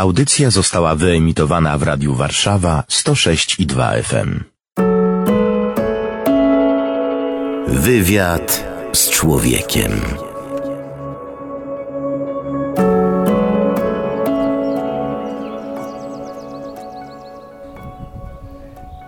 [0.00, 4.40] Audycja została wyemitowana w Radiu Warszawa 106 i 2 FM.
[7.68, 9.90] Wywiad z człowiekiem.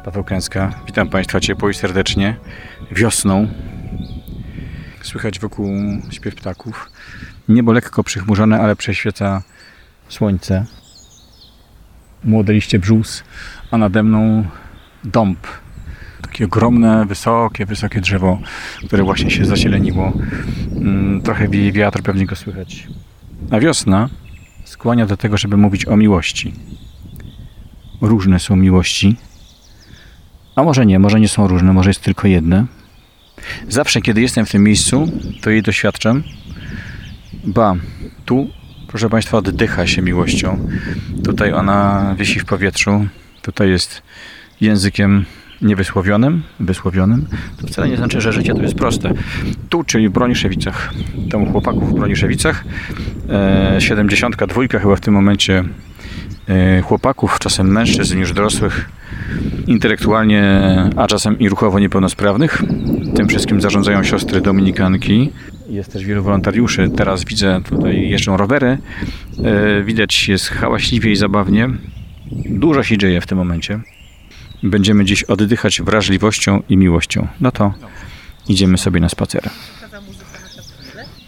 [0.04, 0.74] Paweł Kęska.
[0.86, 2.36] Witam Państwa ciepło i serdecznie.
[2.90, 3.48] Wiosną.
[5.02, 5.68] Słychać wokół
[6.10, 6.90] śpiew ptaków.
[7.48, 9.42] Niebo lekko przychmurzone, ale prześwieca
[10.08, 10.81] słońce.
[12.24, 13.24] Młode liście brzus,
[13.70, 14.44] a nade mną
[15.04, 15.38] dąb.
[16.22, 18.38] Takie ogromne, wysokie, wysokie drzewo,
[18.86, 20.12] które właśnie się zazieleniło.
[20.76, 22.88] Mm, Trochę wieje wiatr, pewnie go słychać.
[23.50, 24.08] A wiosna
[24.64, 26.52] skłania do tego, żeby mówić o miłości.
[28.00, 29.16] Różne są miłości,
[30.56, 32.66] a może nie, może nie są różne, może jest tylko jedne.
[33.68, 36.22] Zawsze, kiedy jestem w tym miejscu, to jej doświadczam.
[37.44, 37.74] Ba,
[38.24, 38.48] tu,
[38.92, 40.68] proszę Państwa, oddycha się miłością.
[41.24, 43.06] Tutaj ona wisi w powietrzu.
[43.42, 44.02] Tutaj jest
[44.60, 45.24] językiem
[45.62, 47.26] niewysłowionym, wysłowionym.
[47.60, 49.12] To wcale nie znaczy, że życie to jest proste.
[49.68, 52.64] Tu, czyli w Broniszewicach, domu chłopaków w Broniszewicach,
[53.28, 55.64] e, 72 chyba w tym momencie
[56.48, 58.90] e, chłopaków, czasem mężczyzn już dorosłych,
[59.66, 60.62] intelektualnie,
[60.96, 62.62] a czasem i ruchowo niepełnosprawnych.
[63.16, 65.32] Tym wszystkim zarządzają siostry dominikanki.
[65.72, 66.90] Jest też wielu wolontariuszy.
[66.96, 68.78] Teraz widzę tutaj jeżdżą rowery.
[69.44, 71.68] E, Widać jest hałaśliwie i zabawnie.
[72.46, 73.80] Dużo się dzieje w tym momencie.
[74.62, 77.28] Będziemy dziś oddychać wrażliwością i miłością.
[77.40, 77.74] No to
[78.48, 79.42] idziemy sobie na spacer.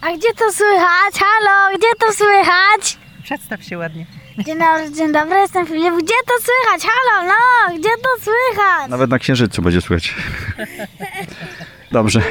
[0.01, 1.15] A gdzie to słychać?
[1.15, 2.99] Halo, gdzie to słychać?
[3.23, 4.07] Przedstaw się ładnie.
[4.39, 5.95] Dzień dobry, dzień dobry, jestem Filip.
[5.95, 6.83] Gdzie to słychać?
[6.93, 8.91] Halo, no, gdzie to słychać?
[8.91, 10.15] Nawet na księżycu będzie słychać.
[11.95, 12.23] Dobrze.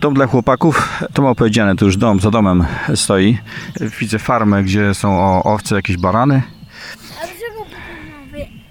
[0.00, 3.38] Dom dla chłopaków, to ma powiedziane, to już dom za domem stoi.
[4.00, 6.42] Widzę farmę, gdzie są owce, jakieś barany.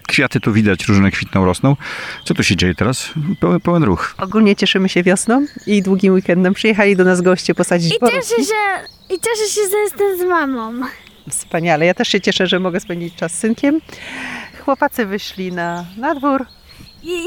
[0.07, 1.75] Kwiaty tu widać, różne kwitną, rosną.
[2.23, 3.09] Co tu się dzieje teraz?
[3.39, 4.15] Pełen, pełen ruch.
[4.17, 6.53] Ogólnie cieszymy się wiosną i długim weekendem.
[6.53, 8.21] Przyjechali do nas goście posadzić I borówki.
[8.29, 10.73] cieszę się, i cieszę się, że jestem z mamą.
[11.29, 11.85] Wspaniale.
[11.85, 13.79] Ja też się cieszę, że mogę spędzić czas z synkiem.
[14.65, 16.45] Chłopacy wyszli na, na dwór.
[17.03, 17.19] I,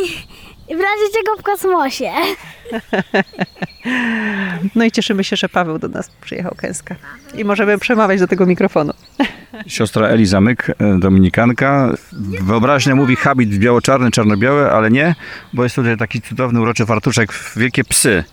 [0.68, 2.10] I w razie czego w kosmosie.
[4.74, 6.94] No i cieszymy się, że Paweł do nas przyjechał kęska.
[7.34, 8.92] I możemy przemawiać do tego mikrofonu.
[9.66, 11.94] Siostra Eli Zamyk, e, dominikanka.
[12.42, 15.14] Wyobraźnia mówi habit biało-czarny, czarno-biały, ale nie,
[15.52, 18.24] bo jest tutaj taki cudowny, uroczy fartuszek, wielkie psy.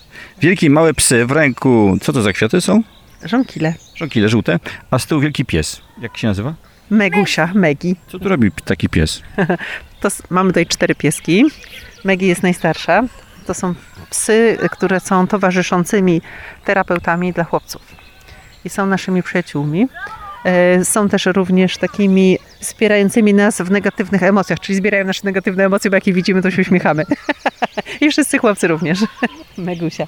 [0.41, 1.97] Wielkie i małe psy w ręku.
[2.01, 2.83] Co to za kwiaty są?
[3.25, 3.73] Żonkile.
[3.95, 4.59] Żonkile żółte,
[4.91, 5.81] a z tyłu wielki pies.
[6.01, 6.53] Jak się nazywa?
[6.89, 7.95] Megusia, Megi.
[8.07, 9.21] Co tu robi taki pies?
[9.99, 11.45] To mamy tutaj cztery pieski.
[12.03, 13.03] Megi jest najstarsza.
[13.47, 13.73] To są
[14.09, 16.21] psy, które są towarzyszącymi
[16.65, 17.81] terapeutami dla chłopców.
[18.65, 19.87] I są naszymi przyjaciółmi.
[20.45, 25.89] E, Są też również takimi wspierającymi nas w negatywnych emocjach, czyli zbierają nasze negatywne emocje,
[25.91, 27.03] bo jak je widzimy, to się uśmiechamy.
[28.01, 28.99] I wszyscy chłopcy również.
[29.57, 30.07] Megusia.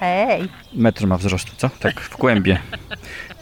[0.00, 0.48] Hej!
[0.74, 1.70] Metr ma wzrostu, co?
[1.80, 2.58] Tak w kłębie.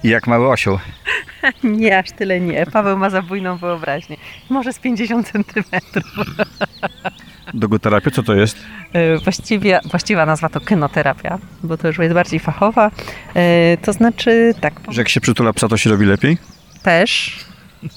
[0.07, 0.79] I jak mały osioł.
[1.65, 2.67] Nie, aż tyle nie.
[2.67, 4.17] Paweł ma zabójną wyobraźnię.
[4.51, 6.05] Może z 50 centymetrów.
[7.55, 8.57] Dogoterapia, co to jest?
[8.93, 12.91] E, Właściwie, właściwa nazwa to kynoterapia, bo to już jest bardziej fachowa.
[13.37, 16.39] E, To znaczy tak, Że jak się przytula psa, to się robi lepiej?
[16.83, 17.37] też,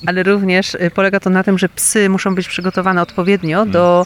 [0.07, 4.05] ale również e, polega to na tym, że psy muszą być przygotowane odpowiednio do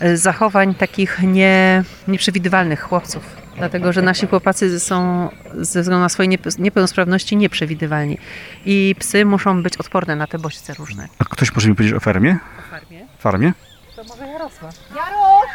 [0.00, 3.36] e, zachowań takich nie, nieprzewidywalnych chłopców.
[3.58, 8.18] Dlatego, że nasi chłopacy są ze względu na swoje niepe- niepełnosprawności nieprzewidywalni.
[8.64, 11.08] I psy muszą być odporne na te bodźce różne.
[11.18, 12.38] A ktoś może mi powiedzieć o fermie?
[12.66, 13.52] W farmie Farmie?
[13.96, 14.74] to może Jarosław.
[14.96, 15.50] Jaruś!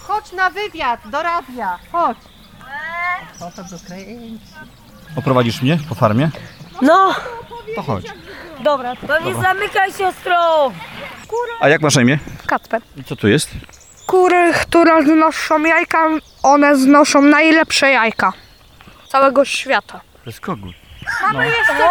[0.00, 1.78] Chodź na wywiad do radia.
[1.92, 2.18] Chodź.
[3.40, 4.38] O, to dokręci.
[5.16, 6.30] Oprowadzisz mnie po farmie?
[6.82, 7.14] No,
[7.76, 8.04] To chodź.
[8.64, 10.72] dobra, to nie zamykaj siostro.
[11.60, 12.18] A jak masz na imię?
[12.46, 12.82] Kacper.
[12.96, 13.50] I co tu jest?
[14.10, 15.98] Kury, które znoszą jajka,
[16.42, 18.32] one znoszą najlepsze jajka
[19.08, 20.00] całego świata.
[20.24, 20.74] To jest kogut.
[21.22, 21.88] Mamy jeszcze,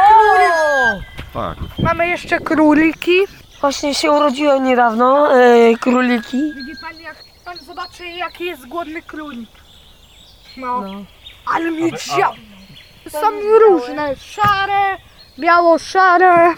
[1.33, 1.57] Tak.
[1.83, 3.19] mamy jeszcze króliki.
[3.61, 6.53] Właśnie się urodziłem niedawno, e, króliki.
[6.55, 7.15] Widzi pan, jak
[7.45, 9.49] pan zobaczy, jaki jest głodny królik.
[10.57, 10.83] No,
[11.55, 12.31] ale miedzia.
[13.09, 14.97] Są różne, szare,
[15.39, 16.53] biało-szare,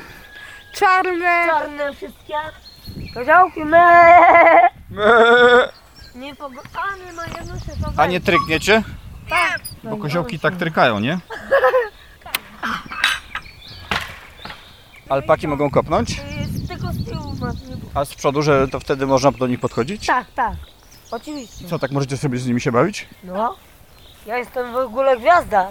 [0.74, 1.46] czarne.
[1.48, 2.36] Czarne wszystkie.
[3.14, 4.81] Koziołki, me.
[6.16, 8.84] Nie pogotane ma jedno się to A nie trykniecie?
[9.30, 9.62] Tak.
[9.84, 11.20] Bo koziołki tak trykają, nie?
[15.10, 16.10] Alpaki mogą kopnąć?
[16.40, 17.56] jest tylko z tyłu masz.
[17.94, 20.06] A z przodu, że to wtedy można do nich podchodzić?
[20.08, 20.54] Tak, tak.
[21.12, 21.68] Oczywiście.
[21.68, 23.08] Co, tak możecie sobie z nimi się bawić?
[23.24, 23.56] No.
[24.26, 25.68] Ja jestem w ogóle gwiazda.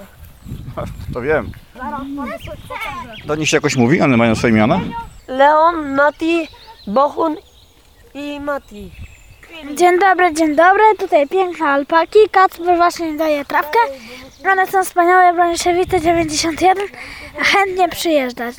[1.14, 1.52] To wiem.
[3.26, 4.00] Do nich się jakoś mówi?
[4.00, 4.80] One mają swoje imiona?
[5.28, 6.48] Leon, Nati,
[6.86, 7.36] Bohun
[8.14, 8.92] i Mati.
[9.74, 10.82] Dzień dobry, dzień dobry.
[10.98, 12.18] Tutaj piękne alpaki.
[12.30, 13.78] Kacper właśnie daje trawkę.
[14.52, 16.86] One są wspaniałe, Broniszewite 91.
[17.40, 18.54] A chętnie przyjeżdżać.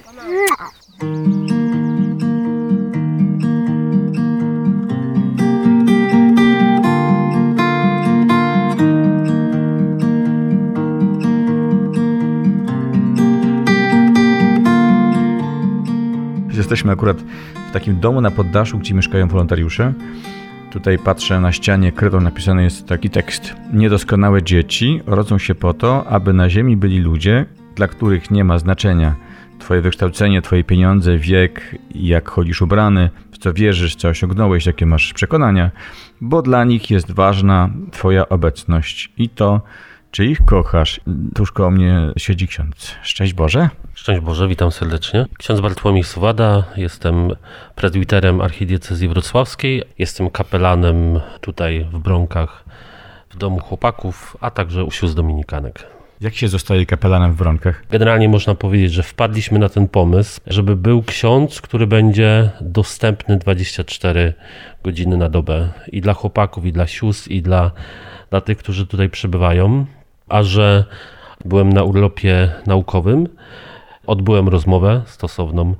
[16.54, 17.18] Jesteśmy akurat
[17.70, 19.94] w takim domu na poddaszu, gdzie mieszkają wolontariusze.
[20.72, 23.56] Tutaj patrzę na ścianie krytą napisany jest taki tekst.
[23.74, 27.46] Niedoskonałe dzieci rodzą się po to, aby na ziemi byli ludzie,
[27.76, 29.16] dla których nie ma znaczenia
[29.60, 35.14] twoje wykształcenie, twoje pieniądze, wiek, jak chodzisz ubrany, w co wierzysz, co osiągnąłeś, jakie masz
[35.14, 35.72] przekonania,
[36.22, 39.62] bo dla nich jest ważna twoja obecność i to,
[40.12, 41.02] czy ich kochasz.
[41.36, 42.96] Tuż koło mnie siedzi ksiądz.
[43.04, 43.70] Szczęść Boże.
[44.02, 45.26] Szczęść Boże, witam serdecznie.
[45.38, 47.32] Ksiądz Bartłomiej Suwada, jestem
[47.76, 52.64] prezbiterem archidiecezji wrocławskiej, jestem kapelanem tutaj w Bronkach
[53.30, 55.88] w domu chłopaków, a także u sióstr dominikanek.
[56.22, 57.84] Jak się zostaje kapelanem w Wronkach?
[57.90, 64.34] Generalnie można powiedzieć, że wpadliśmy na ten pomysł, żeby był ksiądz, który będzie dostępny 24
[64.84, 67.72] godziny na dobę i dla chłopaków, i dla sióstr, i dla,
[68.30, 69.86] dla tych, którzy tutaj przybywają.
[70.30, 70.86] A że
[71.46, 73.28] byłem na urlopie naukowym,
[74.12, 75.76] odbyłem rozmowę stosowną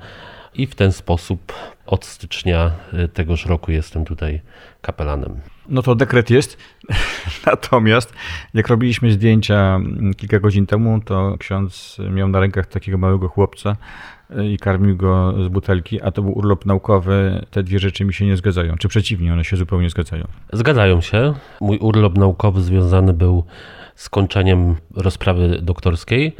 [0.54, 1.54] i w ten sposób
[1.86, 4.42] od stycznia y, tegoż roku jestem tutaj
[4.82, 5.40] kapelanem.
[5.70, 6.58] No to dekret jest.
[7.46, 8.14] Natomiast
[8.54, 13.76] jak robiliśmy zdjęcia mm, kilka godzin temu, to ksiądz miał na rękach takiego małego chłopca
[14.30, 17.46] y, i karmił go z butelki, a to był urlop naukowy.
[17.52, 18.78] Te dwie rzeczy mi się nie zgadzają.
[18.78, 20.28] Czy przeciwnie, one się zupełnie zgadzają.
[20.54, 21.34] Zgadzają się.
[21.62, 23.44] Mój urlop naukowy związany był
[23.96, 26.36] z kończeniem rozprawy doktorskiej,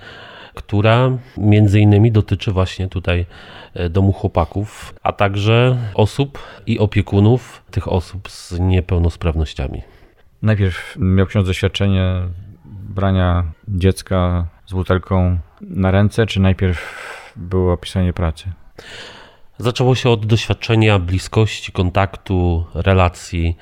[0.54, 3.26] która między innymi dotyczy właśnie tutaj
[3.74, 9.82] e, domu chłopaków, a także osób i opiekunów tych osób z niepełnosprawnościami.
[10.42, 12.22] Najpierw miał ksiądz doświadczenie
[12.66, 16.82] brania dziecka z butelką na ręce, czy najpierw
[17.36, 18.52] było opisanie pracy?
[19.58, 23.58] Zaczęło się od doświadczenia bliskości, kontaktu, relacji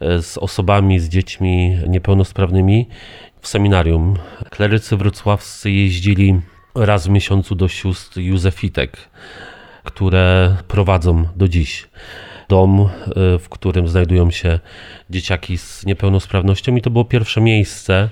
[0.00, 2.88] e, z osobami, z dziećmi niepełnosprawnymi
[3.40, 4.16] w seminarium.
[4.50, 6.40] Klerycy wrocławscy jeździli
[6.74, 8.96] raz w miesiącu do sióstr Józefitek,
[9.84, 11.88] które prowadzą do dziś
[12.48, 14.58] dom, y, w którym znajdują się
[15.10, 18.08] dzieciaki z niepełnosprawnością i to było pierwsze miejsce,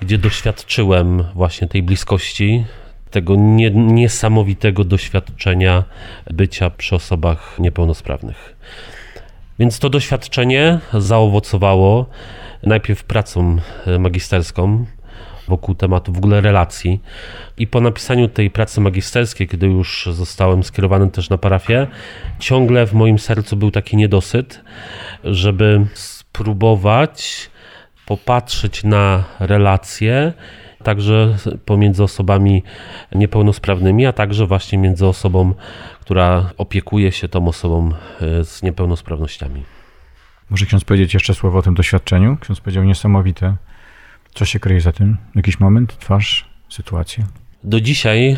[0.00, 2.64] gdzie doświadczyłem właśnie tej bliskości,
[3.10, 5.84] tego nie, niesamowitego doświadczenia
[6.30, 8.56] bycia przy osobach niepełnosprawnych.
[9.58, 12.06] Więc to doświadczenie zaowocowało
[12.62, 13.56] najpierw pracą
[13.86, 14.86] e, magisterską
[15.48, 17.00] wokół tematu w ogóle relacji.
[17.56, 21.86] I po napisaniu tej pracy magisterskiej, kiedy już zostałem skierowany też na parafię,
[22.38, 24.60] ciągle w moim sercu był taki niedosyt,
[25.24, 27.50] żeby spróbować
[28.06, 30.32] popatrzeć na relacje,
[30.84, 32.62] także pomiędzy osobami
[33.14, 35.54] niepełnosprawnymi, a także właśnie między osobą,
[36.00, 37.90] która opiekuje się tą osobą
[38.20, 39.77] e, z niepełnosprawnościami.
[40.50, 42.36] Może ksiądz powiedzieć jeszcze słowo o tym doświadczeniu?
[42.40, 43.56] Ksiądz powiedział niesamowite.
[44.34, 45.16] Co się kryje za tym?
[45.34, 47.24] Jakiś moment, twarz, sytuacja?
[47.64, 48.36] Do dzisiaj e,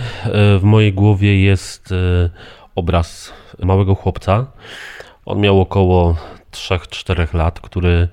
[0.59, 2.31] w mojej głowie jest e,
[2.75, 4.47] obraz małego chłopca.
[5.27, 6.17] On miał około
[6.53, 8.09] 3-4 lat, który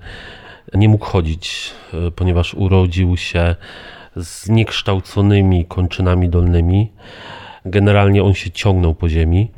[0.74, 3.56] nie mógł chodzić, e, ponieważ urodził się
[4.16, 6.92] z niekształconymi kończynami dolnymi.
[7.64, 9.50] Generalnie on się ciągnął po ziemi.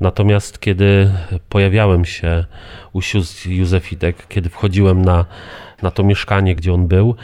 [0.00, 1.10] Natomiast kiedy
[1.48, 2.44] pojawiałem się
[2.92, 5.24] u sióstr Józefitek, kiedy wchodziłem na,
[5.82, 7.14] na to mieszkanie, gdzie on był,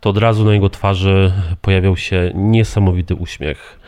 [0.00, 3.80] to od razu na jego twarzy pojawiał się niesamowity uśmiech.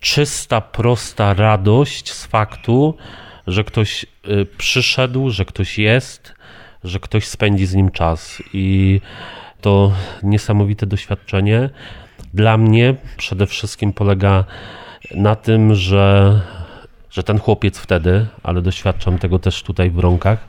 [0.00, 2.94] Czysta, prosta radość z faktu,
[3.46, 6.34] że ktoś y, przyszedł, że ktoś jest,
[6.84, 8.42] że ktoś spędzi z nim czas.
[8.52, 9.00] I
[9.60, 11.70] to niesamowite doświadczenie
[12.34, 14.44] dla mnie przede wszystkim polega
[15.14, 16.40] na tym, że,
[17.10, 20.48] że ten chłopiec wtedy, ale doświadczam tego też tutaj w rąkach,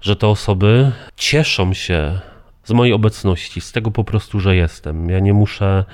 [0.00, 2.20] że te osoby cieszą się
[2.64, 5.10] z mojej obecności, z tego po prostu, że jestem.
[5.10, 5.84] Ja nie muszę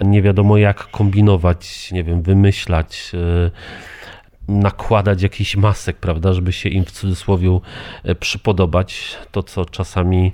[0.00, 3.50] nie wiadomo jak kombinować, nie wiem, wymyślać, yy,
[4.48, 7.60] nakładać jakichś masek, prawda, żeby się im w cudzysłowie
[8.04, 9.16] yy, przypodobać.
[9.32, 10.32] To, co czasami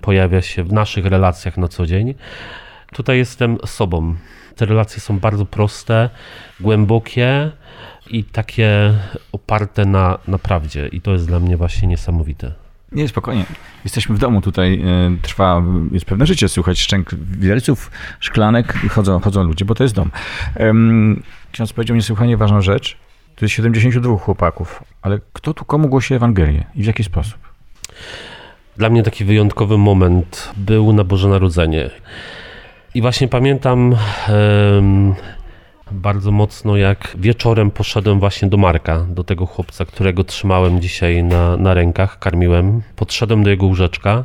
[0.00, 2.14] pojawia się w naszych relacjach na co dzień.
[2.92, 4.14] Tutaj jestem sobą.
[4.56, 6.10] Te relacje są bardzo proste,
[6.60, 7.50] głębokie
[8.10, 8.94] i takie
[9.32, 10.88] oparte na, na prawdzie.
[10.88, 12.52] I to jest dla mnie właśnie niesamowite.
[12.92, 13.44] Nie, spokojnie.
[13.84, 19.42] Jesteśmy w domu tutaj, e, trwa, jest pewne życie, słychać szczęk widelców, szklanek, chodzą, chodzą
[19.42, 20.10] ludzie, bo to jest dom.
[21.52, 22.96] Ksiądz powiedział niesłychanie ważną rzecz.
[23.36, 27.38] Tu jest 72 chłopaków, ale kto tu komu głosi Ewangelię i w jaki sposób?
[28.76, 31.90] Dla mnie taki wyjątkowy moment był na Boże Narodzenie.
[32.94, 33.96] I właśnie pamiętam
[35.90, 41.56] bardzo mocno, jak wieczorem poszedłem właśnie do Marka, do tego chłopca, którego trzymałem dzisiaj na,
[41.56, 42.82] na rękach, karmiłem.
[42.96, 44.24] Podszedłem do jego łóżeczka.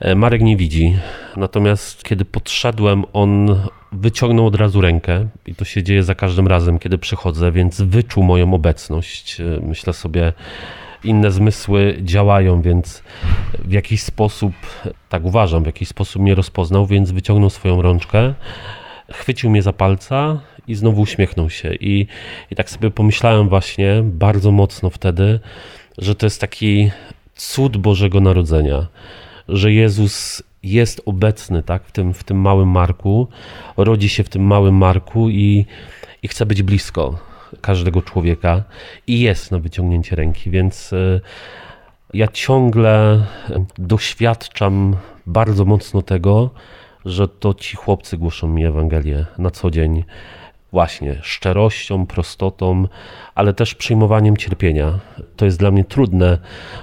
[0.00, 0.98] E, Marek nie widzi.
[1.36, 3.60] Natomiast kiedy podszedłem, on
[3.92, 8.22] wyciągnął od razu rękę i to się dzieje za każdym razem, kiedy przychodzę, więc wyczuł
[8.22, 9.40] moją obecność.
[9.40, 10.32] E, Myślę sobie,
[11.04, 13.02] inne zmysły działają, więc
[13.64, 14.52] w jakiś sposób,
[15.08, 18.34] tak uważam, w jakiś sposób mnie rozpoznał, więc wyciągnął swoją rączkę,
[19.12, 21.74] chwycił mnie za palca i znowu uśmiechnął się.
[21.74, 22.06] I,
[22.50, 25.40] i tak sobie pomyślałem właśnie bardzo mocno wtedy,
[25.98, 26.90] że to jest taki
[27.34, 28.86] cud Bożego Narodzenia,
[29.48, 33.28] że Jezus jest obecny tak, w, tym, w tym małym Marku,
[33.76, 35.66] rodzi się w tym małym Marku i,
[36.22, 37.18] i chce być blisko
[37.60, 38.64] każdego człowieka
[39.06, 41.20] i jest na wyciągnięcie ręki, więc y,
[42.14, 43.24] ja ciągle
[43.78, 44.96] doświadczam
[45.26, 46.50] bardzo mocno tego,
[47.04, 50.04] że to ci chłopcy głoszą mi Ewangelię na co dzień.
[50.76, 52.88] Właśnie szczerością, prostotą,
[53.34, 54.98] ale też przyjmowaniem cierpienia.
[55.36, 56.38] To jest dla mnie trudne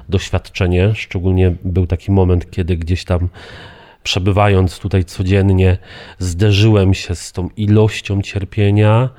[0.10, 0.92] doświadczenie.
[0.96, 3.30] Szczególnie był taki moment, kiedy gdzieś tam
[4.04, 5.78] przebywając tutaj codziennie,
[6.20, 9.10] zderzyłem się z tą ilością cierpienia,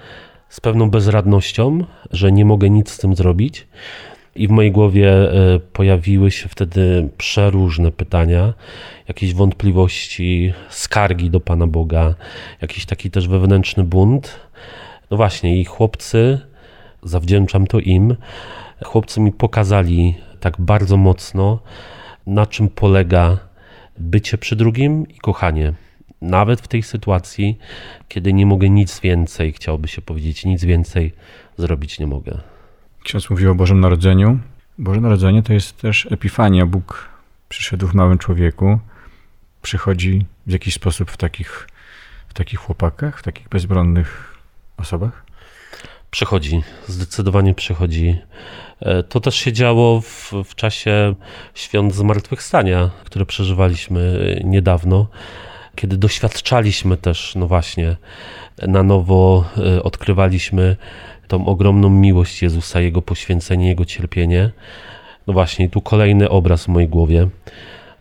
[0.49, 3.67] z pewną bezradnością, że nie mogę nic z tym zrobić.
[4.37, 8.55] I w mojej głowie e, pojawiły się wtedy przeróżne pytania,
[9.09, 12.15] jakieś wątpliwości, skargi do Pana Boga,
[12.61, 14.41] jakiś taki też wewnętrzny bunt.
[15.11, 16.41] No właśnie, i chłopcy,
[17.03, 18.17] zawdzięczam to im,
[18.85, 21.59] chłopcy mi pokazali tak bardzo mocno,
[22.27, 23.39] na czym polega
[23.99, 25.73] bycie przy drugim i kochanie.
[26.23, 27.59] Nawet w tej sytuacji,
[28.09, 31.13] kiedy nie mogę nic więcej, chciałoby się powiedzieć, nic więcej
[31.57, 32.54] zrobić nie mogę.
[33.05, 34.39] Ksiądz mówił o Bożym Narodzeniu.
[34.79, 36.67] Boże Narodzenie to jest też epifania.
[36.67, 37.09] Bóg
[37.49, 38.79] przyszedł w małym człowieku,
[39.63, 41.69] przychodzi w jakiś sposób w takich,
[42.29, 44.35] w takich chłopakach, w takich bezbronnych
[44.77, 45.25] osobach.
[46.11, 48.19] Przychodzi, zdecydowanie przychodzi.
[48.81, 51.15] E, To też się działo w, w czasie
[51.55, 55.07] świąt zmartwychwstania, które przeżywaliśmy e, niedawno,
[55.75, 57.97] kiedy doświadczaliśmy też, no właśnie,
[58.63, 60.77] na nowo e, odkrywaliśmy
[61.29, 64.51] tą ogromną miłość Jezusa, Jego poświęcenie, Jego cierpienie.
[65.27, 67.29] No właśnie, tu kolejny obraz w mojej głowie,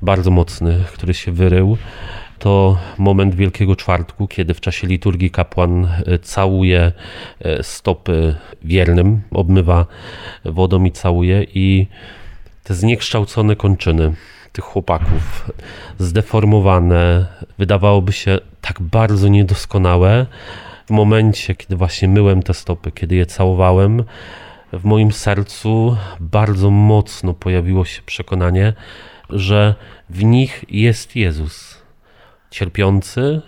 [0.01, 1.77] bardzo mocny, który się wyrył.
[2.39, 6.91] To moment Wielkiego Czwartku, kiedy w czasie liturgii kapłan e, całuje
[7.39, 9.85] e, stopy wiernym, obmywa
[10.45, 11.87] wodą i całuje i
[12.63, 14.13] te zniekształcone kończyny
[14.53, 15.51] tych chłopaków,
[15.99, 17.25] zdeformowane,
[17.57, 20.25] wydawałoby się tak bardzo niedoskonałe.
[20.85, 24.03] W momencie, kiedy właśnie myłem te stopy, kiedy je całowałem,
[24.73, 28.73] w moim sercu bardzo mocno pojawiło się przekonanie,
[29.29, 29.75] że
[30.09, 31.81] w nich jest Jezus.
[32.51, 33.41] Cierpiący,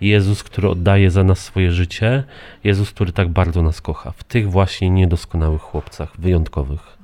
[0.00, 2.24] Jezus, który oddaje za nas swoje życie,
[2.64, 4.10] Jezus, który tak bardzo nas kocha.
[4.10, 6.98] W tych właśnie niedoskonałych chłopcach, wyjątkowych.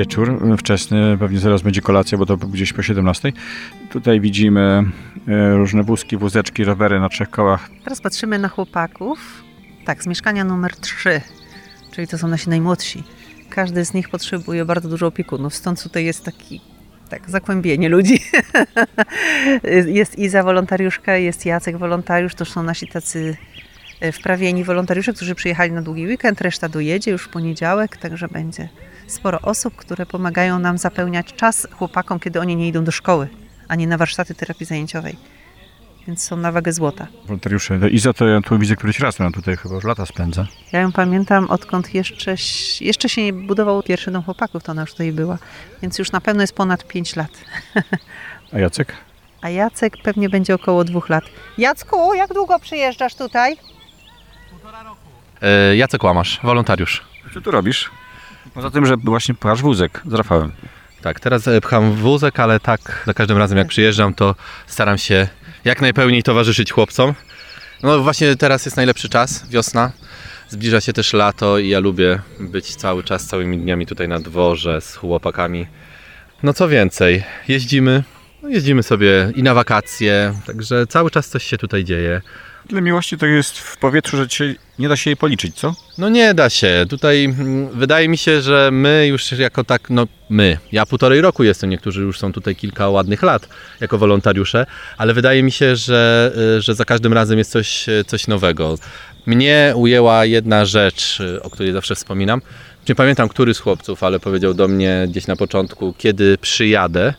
[0.00, 3.32] Wieczór wczesny, pewnie zaraz będzie kolacja, bo to gdzieś po 17.
[3.90, 4.82] Tutaj widzimy
[5.28, 7.70] e, różne wózki, wózeczki, rowery na trzech kołach.
[7.84, 9.44] Teraz patrzymy na chłopaków.
[9.84, 11.20] Tak, z mieszkania numer 3,
[11.92, 13.02] czyli to są nasi najmłodsi.
[13.50, 16.60] Każdy z nich potrzebuje bardzo dużo opiekunów, stąd tutaj jest taki
[17.08, 18.18] tak, zakłębienie ludzi.
[20.00, 23.36] jest Iza wolontariuszka, jest Jacek wolontariusz, to są nasi tacy
[24.00, 28.68] e, wprawieni wolontariusze, którzy przyjechali na długi weekend, reszta dojedzie już w poniedziałek, także będzie
[29.12, 33.28] sporo osób, które pomagają nam zapełniać czas chłopakom, kiedy oni nie idą do szkoły,
[33.68, 35.16] a nie na warsztaty terapii zajęciowej.
[36.06, 37.06] Więc są na wagę złota.
[37.24, 37.90] Wolontariusze.
[37.90, 40.46] Iza to ja tu widzę któryś raz, ona tutaj chyba już lata spędza.
[40.72, 42.34] Ja ją pamiętam odkąd jeszcze,
[42.80, 45.38] jeszcze się nie budował pierwszy dom chłopaków, to ona już tutaj była.
[45.82, 47.30] Więc już na pewno jest ponad 5 lat.
[48.52, 48.96] A Jacek?
[49.42, 51.24] A Jacek pewnie będzie około dwóch lat.
[51.58, 53.56] Jacku, jak długo przyjeżdżasz tutaj?
[55.42, 57.04] E, Jacek Łamasz, wolontariusz.
[57.34, 57.90] Co tu robisz?
[58.54, 60.52] Poza tym, że właśnie pchasz wózek z Rafałem.
[61.02, 64.34] Tak, teraz e, pcham wózek, ale tak za każdym razem jak przyjeżdżam, to
[64.66, 65.28] staram się
[65.64, 67.14] jak najpełniej towarzyszyć chłopcom.
[67.82, 69.92] No właśnie teraz jest najlepszy czas, wiosna.
[70.48, 74.80] Zbliża się też lato i ja lubię być cały czas, całymi dniami tutaj na dworze
[74.80, 75.66] z chłopakami.
[76.42, 78.04] No co więcej, jeździmy,
[78.42, 82.20] no jeździmy sobie i na wakacje, także cały czas coś się tutaj dzieje.
[82.70, 85.74] Tyle miłości to jest w powietrzu, że dzisiaj nie da się jej policzyć, co?
[85.98, 86.86] No nie da się.
[86.88, 91.44] Tutaj mm, wydaje mi się, że my już jako tak, no my, ja półtorej roku
[91.44, 93.48] jestem, niektórzy już są tutaj kilka ładnych lat
[93.80, 94.66] jako wolontariusze,
[94.98, 98.74] ale wydaje mi się, że, y, że za każdym razem jest coś, y, coś nowego.
[99.26, 102.42] Mnie ujęła jedna rzecz, y, o której zawsze wspominam.
[102.88, 107.14] Nie pamiętam, który z chłopców, ale powiedział do mnie gdzieś na początku, kiedy przyjadę.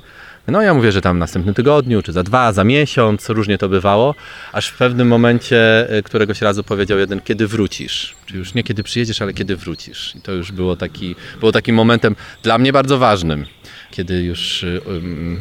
[0.47, 3.69] No ja mówię, że tam w następnym tygodniu, czy za dwa, za miesiąc, różnie to
[3.69, 4.15] bywało,
[4.51, 8.15] aż w pewnym momencie y, któregoś razu powiedział jeden, kiedy wrócisz.
[8.25, 10.15] Czyli już nie kiedy przyjedziesz, ale kiedy wrócisz.
[10.15, 13.45] I to już było, taki, było takim momentem dla mnie bardzo ważnym,
[13.91, 15.39] kiedy już ym,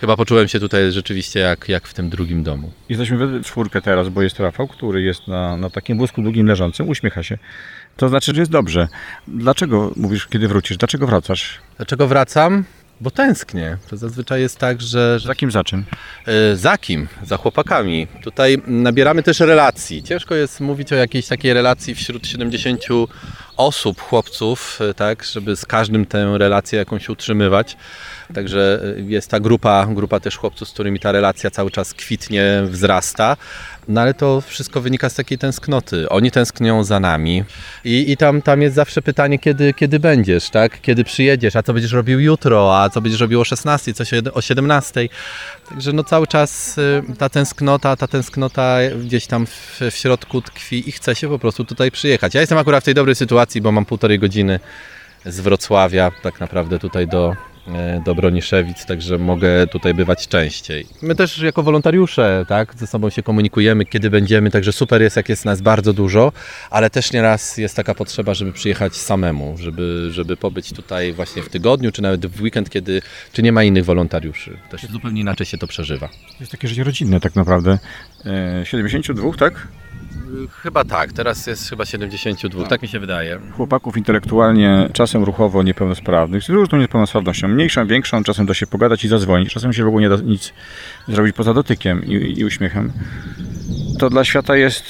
[0.00, 2.72] chyba poczułem się tutaj rzeczywiście jak, jak w tym drugim domu.
[2.88, 6.88] Jesteśmy we czwórkę teraz, bo jest Rafał, który jest na, na takim wózku długim leżącym,
[6.88, 7.38] uśmiecha się.
[7.96, 8.88] To znaczy, że jest dobrze.
[9.28, 10.76] Dlaczego mówisz, kiedy wrócisz?
[10.76, 11.58] Dlaczego wracasz?
[11.76, 12.64] Dlaczego wracam?
[13.00, 13.76] Bo tęsknię.
[13.90, 15.84] To zazwyczaj jest tak, że, Za kim, za czym?
[16.26, 17.08] E, Za kim?
[17.22, 18.06] Za chłopakami.
[18.22, 20.02] Tutaj nabieramy też relacji.
[20.02, 22.80] Ciężko jest mówić o jakiejś takiej relacji wśród 70
[23.56, 27.76] osób, chłopców, e, tak, żeby z każdym tę relację jakąś utrzymywać.
[28.34, 32.62] Także e, jest ta grupa, grupa też chłopców, z którymi ta relacja cały czas kwitnie,
[32.66, 33.36] wzrasta.
[33.90, 36.08] No ale to wszystko wynika z takiej tęsknoty.
[36.08, 37.44] Oni tęsknią za nami
[37.84, 40.80] i, i tam, tam jest zawsze pytanie, kiedy, kiedy będziesz, tak?
[40.80, 44.20] Kiedy przyjedziesz, a co będziesz robił jutro, a co będziesz robił o 16, co się
[44.32, 45.08] o 17.
[45.68, 50.88] Także no cały czas y, ta tęsknota, ta tęsknota gdzieś tam w, w środku tkwi
[50.88, 52.34] i chce się po prostu tutaj przyjechać.
[52.34, 54.60] Ja jestem akurat w tej dobrej sytuacji, bo mam półtorej godziny
[55.26, 57.36] z Wrocławia tak naprawdę tutaj do,
[58.04, 60.86] do Broniszewic, także mogę tutaj bywać częściej.
[61.02, 65.28] My też jako wolontariusze tak, ze sobą się komunikujemy, kiedy będziemy, także super jest, jak
[65.28, 66.32] jest nas bardzo dużo,
[66.70, 71.48] ale też nieraz jest taka potrzeba, żeby przyjechać samemu, żeby, żeby pobyć tutaj właśnie w
[71.48, 74.58] tygodniu, czy nawet w weekend, kiedy czy nie ma innych wolontariuszy.
[74.70, 76.08] Też zupełnie inaczej się to przeżywa.
[76.08, 77.78] To jest takie życie rodzinne tak naprawdę.
[78.26, 79.68] E, 72, tak?
[80.62, 83.40] Chyba tak, teraz jest chyba 72, tak mi się wydaje.
[83.56, 89.08] Chłopaków intelektualnie, czasem ruchowo niepełnosprawnych, z różną niepełnosprawnością, mniejszą, większą, czasem da się pogadać i
[89.08, 90.52] zadzwonić, czasem się w ogóle nie da nic
[91.08, 92.92] zrobić poza dotykiem i, i uśmiechem.
[93.98, 94.84] To dla świata jest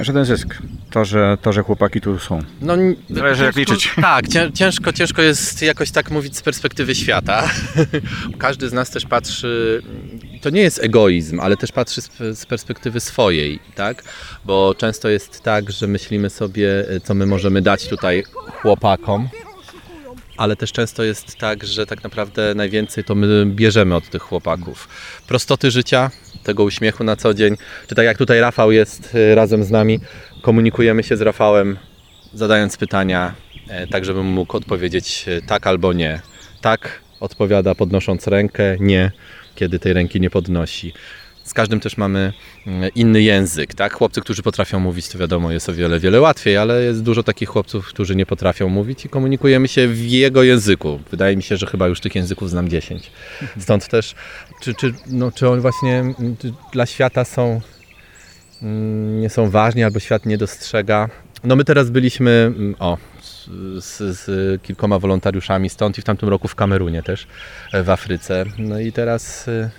[0.00, 0.58] żaden zysk.
[0.90, 2.38] To, że, to, że chłopaki tu są.
[2.60, 2.74] No,
[3.10, 3.94] Zależy, jak liczyć.
[4.02, 7.48] Tak, cię- ciężko, ciężko jest jakoś tak mówić z perspektywy świata.
[8.38, 9.82] Każdy z nas też patrzy,
[10.42, 14.02] to nie jest egoizm, ale też patrzy z, z perspektywy swojej, tak?
[14.44, 18.24] Bo często jest tak, że myślimy sobie, co my możemy dać tutaj
[18.62, 19.28] chłopakom,
[20.36, 24.88] ale też często jest tak, że tak naprawdę najwięcej to my bierzemy od tych chłopaków.
[25.28, 26.10] Prostoty życia,
[26.42, 27.56] tego uśmiechu na co dzień,
[27.88, 30.00] czy tak jak tutaj Rafał jest y, razem z nami,
[30.42, 31.76] komunikujemy się z Rafałem,
[32.34, 33.34] zadając pytania,
[33.68, 36.20] e, tak żebym mógł odpowiedzieć e, tak albo nie.
[36.60, 39.10] Tak odpowiada podnosząc rękę, nie,
[39.54, 40.92] kiedy tej ręki nie podnosi.
[41.44, 42.32] Z każdym też mamy
[42.66, 43.94] mm, inny język, tak?
[43.94, 47.48] Chłopcy, którzy potrafią mówić, to wiadomo, jest o wiele, wiele łatwiej, ale jest dużo takich
[47.48, 51.00] chłopców, którzy nie potrafią mówić i komunikujemy się w jego języku.
[51.10, 53.10] Wydaje mi się, że chyba już tych języków znam 10.
[53.58, 54.14] Stąd też,
[54.62, 57.60] czy, czy, no, czy oni właśnie mm, czy dla świata są,
[58.62, 61.08] mm, nie są ważni, albo świat nie dostrzega.
[61.44, 62.98] No my teraz byliśmy, o,
[63.78, 67.26] z, z kilkoma wolontariuszami stąd i w tamtym roku w Kamerunie też,
[67.84, 68.44] w Afryce.
[68.58, 69.70] No i teraz y,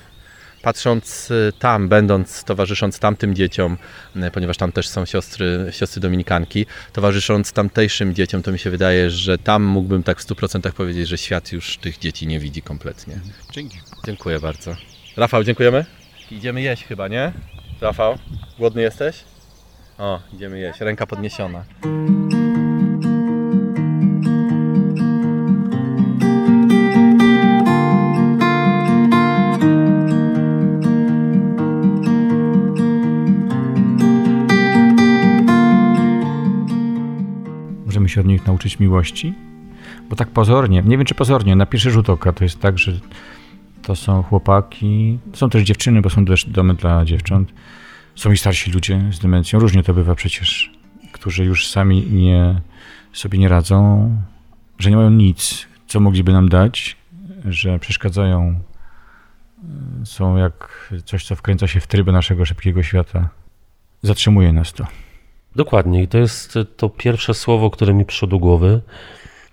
[0.61, 3.77] patrząc y, tam, będąc, towarzysząc tamtym dzieciom,
[4.15, 9.09] y, ponieważ tam też są siostry, siostry dominikanki, towarzysząc tamtejszym dzieciom, to mi się wydaje,
[9.09, 13.19] że tam mógłbym tak w 100% powiedzieć, że świat już tych dzieci nie widzi kompletnie.
[13.51, 13.77] Dzięki.
[14.05, 14.75] Dziękuję bardzo.
[15.17, 15.85] Rafał, dziękujemy.
[16.31, 17.31] Idziemy jeść chyba, nie?
[17.81, 18.17] Rafał,
[18.59, 19.23] głodny jesteś?
[19.97, 20.79] O, idziemy jeść.
[20.79, 21.63] Ręka podniesiona.
[38.13, 39.33] Się od nich nauczyć miłości?
[40.09, 42.91] Bo tak pozornie, nie wiem czy pozornie, na pierwszy rzut oka to jest tak, że
[43.81, 47.53] to są chłopaki, są też dziewczyny, bo są też domy dla dziewcząt.
[48.15, 50.71] Są i starsi ludzie z demencją, różnie to bywa przecież,
[51.11, 52.61] którzy już sami nie,
[53.13, 54.09] sobie nie radzą,
[54.79, 56.97] że nie mają nic, co mogliby nam dać,
[57.45, 58.59] że przeszkadzają,
[60.01, 63.29] y, są jak coś, co wkręca się w tryby naszego szybkiego świata.
[64.01, 64.87] Zatrzymuje nas to.
[65.55, 66.03] Dokładnie.
[66.03, 68.81] I to jest to pierwsze słowo, które mi przyszło do głowy,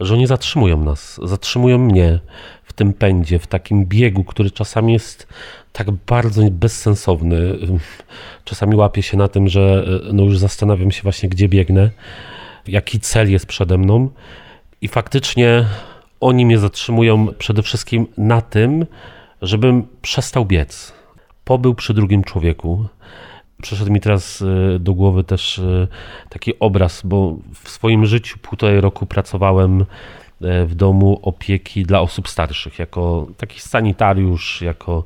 [0.00, 2.18] że oni zatrzymują nas, zatrzymują mnie
[2.64, 5.26] w tym pędzie, w takim biegu, który czasami jest
[5.72, 7.58] tak bardzo bezsensowny.
[8.44, 11.90] Czasami łapię się na tym, że no już zastanawiam się właśnie, gdzie biegnę,
[12.66, 14.10] jaki cel jest przede mną.
[14.82, 15.64] I faktycznie
[16.20, 18.86] oni mnie zatrzymują przede wszystkim na tym,
[19.42, 20.92] żebym przestał biec.
[21.44, 22.84] Pobył przy drugim człowieku.
[23.62, 25.88] Przyszedł mi teraz y, do głowy też y,
[26.28, 29.86] taki obraz, bo w swoim życiu półtorej roku pracowałem y,
[30.66, 35.04] w domu opieki dla osób starszych, jako taki sanitariusz, jako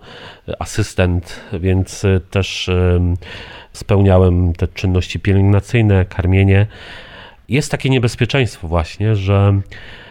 [0.58, 2.70] asystent, więc y, też
[3.72, 6.66] spełniałem te czynności pielęgnacyjne, karmienie.
[7.48, 9.60] Jest takie niebezpieczeństwo właśnie, że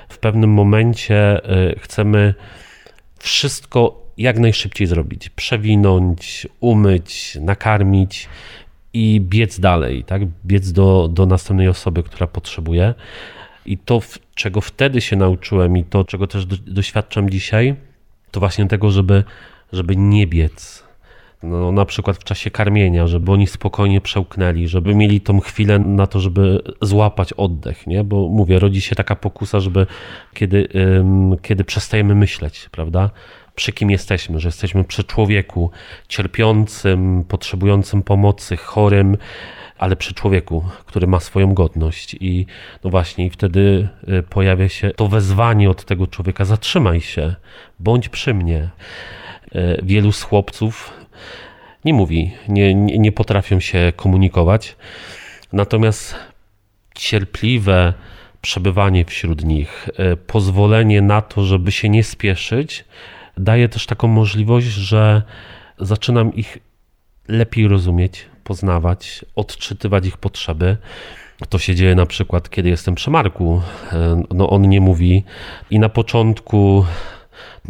[0.09, 1.41] w pewnym momencie
[1.79, 2.33] chcemy
[3.19, 5.29] wszystko jak najszybciej zrobić.
[5.29, 8.29] Przewinąć, umyć, nakarmić
[8.93, 10.21] i biec dalej, tak?
[10.45, 12.93] Biec do, do następnej osoby, która potrzebuje.
[13.65, 14.01] I to,
[14.35, 17.75] czego wtedy się nauczyłem i to, czego też do, doświadczam dzisiaj,
[18.31, 19.23] to właśnie tego, żeby,
[19.73, 20.83] żeby nie biec.
[21.43, 26.07] No, na przykład w czasie karmienia, żeby oni spokojnie przełknęli, żeby mieli tą chwilę na
[26.07, 28.03] to, żeby złapać oddech, nie?
[28.03, 29.87] Bo mówię, rodzi się taka pokusa, żeby
[30.33, 30.67] kiedy,
[31.41, 33.09] kiedy przestajemy myśleć, prawda?
[33.55, 35.71] Przy kim jesteśmy, że jesteśmy przy człowieku
[36.07, 39.17] cierpiącym, potrzebującym pomocy, chorym,
[39.77, 42.15] ale przy człowieku, który ma swoją godność.
[42.19, 42.45] I
[42.83, 47.35] no właśnie, i wtedy y, pojawia się to wezwanie od tego człowieka: zatrzymaj się,
[47.79, 48.69] bądź przy mnie.
[49.55, 50.93] Y, Wielu z chłopców
[51.85, 54.75] nie mówi, nie, nie, nie potrafią się komunikować.
[55.53, 56.15] Natomiast
[56.95, 57.93] cierpliwe
[58.41, 62.85] przebywanie wśród nich, e, pozwolenie na to, żeby się nie spieszyć,
[63.37, 65.21] daje też taką możliwość, że
[65.79, 66.57] zaczynam ich
[67.27, 70.77] lepiej rozumieć, poznawać, odczytywać ich potrzeby.
[71.49, 73.61] To się dzieje na przykład, kiedy jestem przy Marku.
[73.91, 75.23] E, No, on nie mówi
[75.69, 76.85] i na początku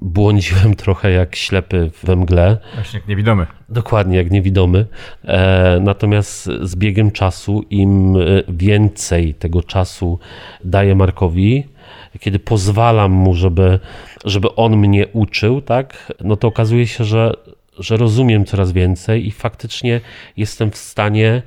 [0.02, 2.58] błądziłem trochę jak ślepy we mgle.
[2.76, 3.48] Właśnie jak niewidomy.
[3.70, 4.86] Dokładnie, jak niewidomy.
[5.26, 10.20] E, natomiast z biegiem czasu, im e, więcej tego czasu
[10.64, 11.68] daję Markowi,
[12.20, 13.80] kiedy pozwalam mu, żeby,
[14.26, 17.34] żeby on mnie uczył, tak, no to okazuje się, że,
[17.80, 20.02] że rozumiem coraz więcej i faktycznie
[20.38, 21.42] jestem w stanie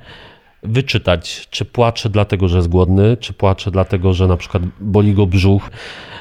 [0.63, 5.27] wyczytać, czy płacze dlatego, że jest głodny, czy płacze dlatego, że na przykład boli go
[5.27, 5.69] brzuch,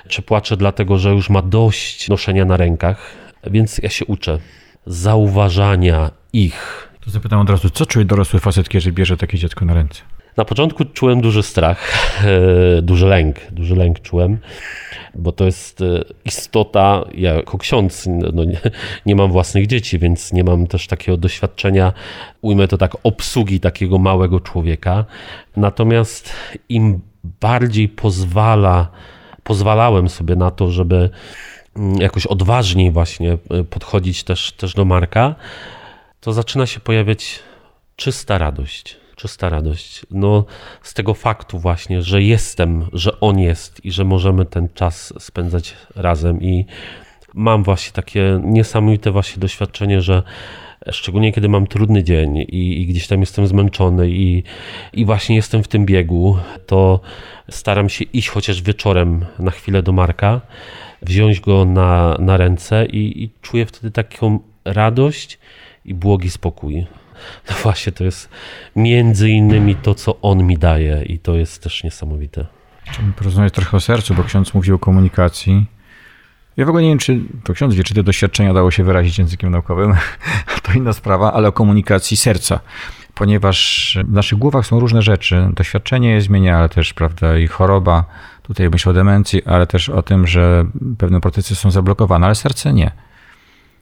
[0.08, 3.12] czy płacze dlatego, że już ma dość noszenia na rękach.
[3.50, 4.38] Więc ja się uczę
[4.86, 6.88] zauważania ich.
[7.04, 10.15] To zapytam od razu, co czuje dorosły facet, kiedy bierze takie dziecko na ręce?
[10.36, 11.92] Na początku czułem duży strach,
[12.78, 14.38] e, duży lęk, duży lęk czułem,
[15.14, 15.84] bo to jest e,
[16.24, 18.60] istota, ja jako ksiądz no nie,
[19.06, 21.92] nie mam własnych dzieci, więc nie mam też takiego doświadczenia,
[22.40, 25.04] ujmę to tak, obsługi takiego małego człowieka.
[25.56, 26.32] Natomiast
[26.68, 27.00] im
[27.40, 28.88] bardziej pozwala,
[29.42, 31.10] pozwalałem sobie na to, żeby
[31.76, 35.34] mm, jakoś odważniej właśnie e, podchodzić też, też do Marka,
[36.20, 37.38] to zaczyna się pojawiać
[37.96, 39.05] czysta radość.
[39.16, 40.06] Czysta radość.
[40.10, 40.44] No,
[40.82, 45.74] z tego faktu właśnie, że jestem, że on jest i że możemy ten czas spędzać
[45.94, 46.42] razem.
[46.42, 46.66] I
[47.34, 50.22] mam właśnie takie niesamowite właśnie doświadczenie, że
[50.90, 54.42] szczególnie kiedy mam trudny dzień i, i gdzieś tam jestem zmęczony i,
[54.92, 57.00] i właśnie jestem w tym biegu, to
[57.50, 60.40] staram się iść chociaż wieczorem na chwilę do Marka,
[61.02, 65.38] wziąć go na, na ręce i, i czuję wtedy taką radość
[65.84, 66.86] i błogi spokój.
[67.50, 68.28] No właśnie, to jest
[68.76, 72.46] między innymi to, co on mi daje i to jest też niesamowite.
[72.84, 75.66] Chciałbym porozmawiać trochę o sercu, bo ksiądz mówił o komunikacji.
[76.56, 79.18] Ja w ogóle nie wiem, czy to ksiądz wie, czy te doświadczenia dało się wyrazić
[79.18, 79.94] językiem naukowym.
[80.62, 82.60] To inna sprawa, ale o komunikacji serca.
[83.14, 85.48] Ponieważ w naszych głowach są różne rzeczy.
[85.54, 88.04] Doświadczenie je zmienia, ale też, prawda, i choroba.
[88.42, 90.64] Tutaj myślę o demencji, ale też o tym, że
[90.98, 92.90] pewne procesy są zablokowane, ale serce nie.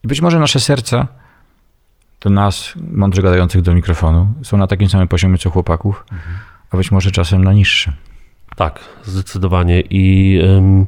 [0.05, 1.09] I być może nasze serca,
[2.24, 6.04] to nas, mądrze gadających do mikrofonu, są na takim samym poziomie co chłopaków,
[6.70, 7.92] a być może czasem na niższym.
[8.56, 9.80] Tak, zdecydowanie.
[9.80, 10.87] I ym,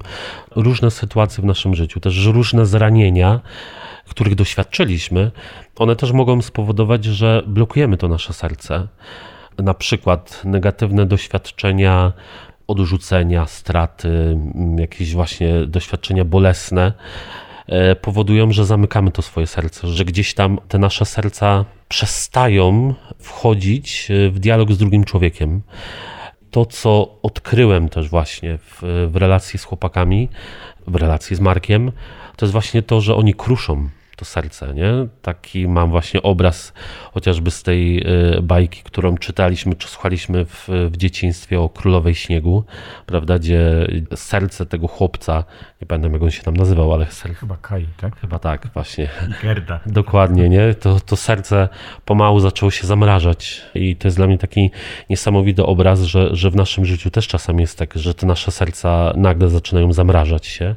[0.56, 3.40] różne sytuacje w naszym życiu, też różne zranienia,
[4.08, 5.30] których doświadczyliśmy,
[5.76, 8.88] one też mogą spowodować, że blokujemy to nasze serce.
[9.58, 12.12] Na przykład negatywne doświadczenia
[12.66, 14.38] odrzucenia, straty,
[14.78, 16.92] jakieś właśnie doświadczenia bolesne
[18.00, 24.30] powodują, że zamykamy to swoje serce, że gdzieś tam te nasze serca przestają wchodzić e,
[24.30, 25.62] w dialog z drugim człowiekiem.
[26.50, 30.28] To, co odkryłem też właśnie w, w relacji z chłopakami,
[30.86, 31.92] w relacji z Markiem,
[32.36, 34.92] to jest właśnie to, że oni kruszą to serce, nie?
[35.22, 36.72] Taki mam właśnie obraz
[37.12, 37.98] chociażby z tej
[38.36, 42.64] y, bajki, którą czytaliśmy, czy słuchaliśmy w, w dzieciństwie o Królowej Śniegu,
[43.06, 45.44] prawda, gdzie serce tego chłopca,
[45.80, 48.20] nie pamiętam jak on się tam nazywał, ale serce, Chyba Kai, tak?
[48.20, 49.08] chyba tak właśnie,
[49.42, 49.80] Gerda.
[49.86, 50.74] Dokładnie, nie?
[50.74, 51.68] To, to serce
[52.04, 53.62] pomału zaczęło się zamrażać.
[53.74, 54.70] I to jest dla mnie taki
[55.10, 59.12] niesamowity obraz, że, że w naszym życiu też czasem jest tak, że te nasze serca
[59.16, 60.74] nagle zaczynają zamrażać się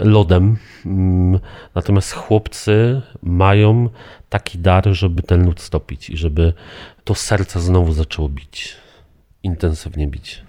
[0.00, 0.56] lodem.
[0.86, 1.40] Mm,
[1.74, 3.88] Natomiast chłopcy mają
[4.28, 6.52] taki dar, żeby ten lód stopić i żeby
[7.04, 8.76] to serce znowu zaczęło bić.
[9.42, 10.42] Intensywnie bić.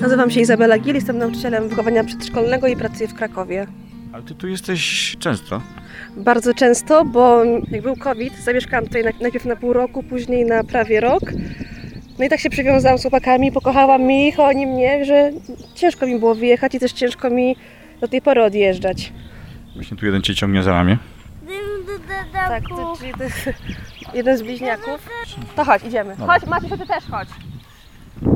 [0.00, 3.66] Nazywam się Izabela Gil, jestem nauczycielem wychowania przedszkolnego i pracuję w Krakowie.
[4.12, 5.60] Ale ty tu jesteś często.
[6.16, 10.64] Bardzo często, bo jak był COVID, zamieszkałam tutaj na- najpierw na pół roku, później na
[10.64, 11.22] prawie rok.
[12.18, 15.30] No i tak się przywiązałam z chłopakami, pokochałam ich, oni mnie, że
[15.74, 17.56] ciężko mi było wyjechać i też ciężko mi
[18.00, 19.12] do tej pory odjeżdżać.
[19.74, 20.98] Właśnie tu jeden cię ciągnie za ramię.
[22.32, 23.50] Tak, to, czyli to jest
[24.14, 25.08] jeden z bliźniaków.
[25.56, 26.16] To chodź, idziemy.
[26.16, 27.28] Chodź, Maciek, ty też chodź.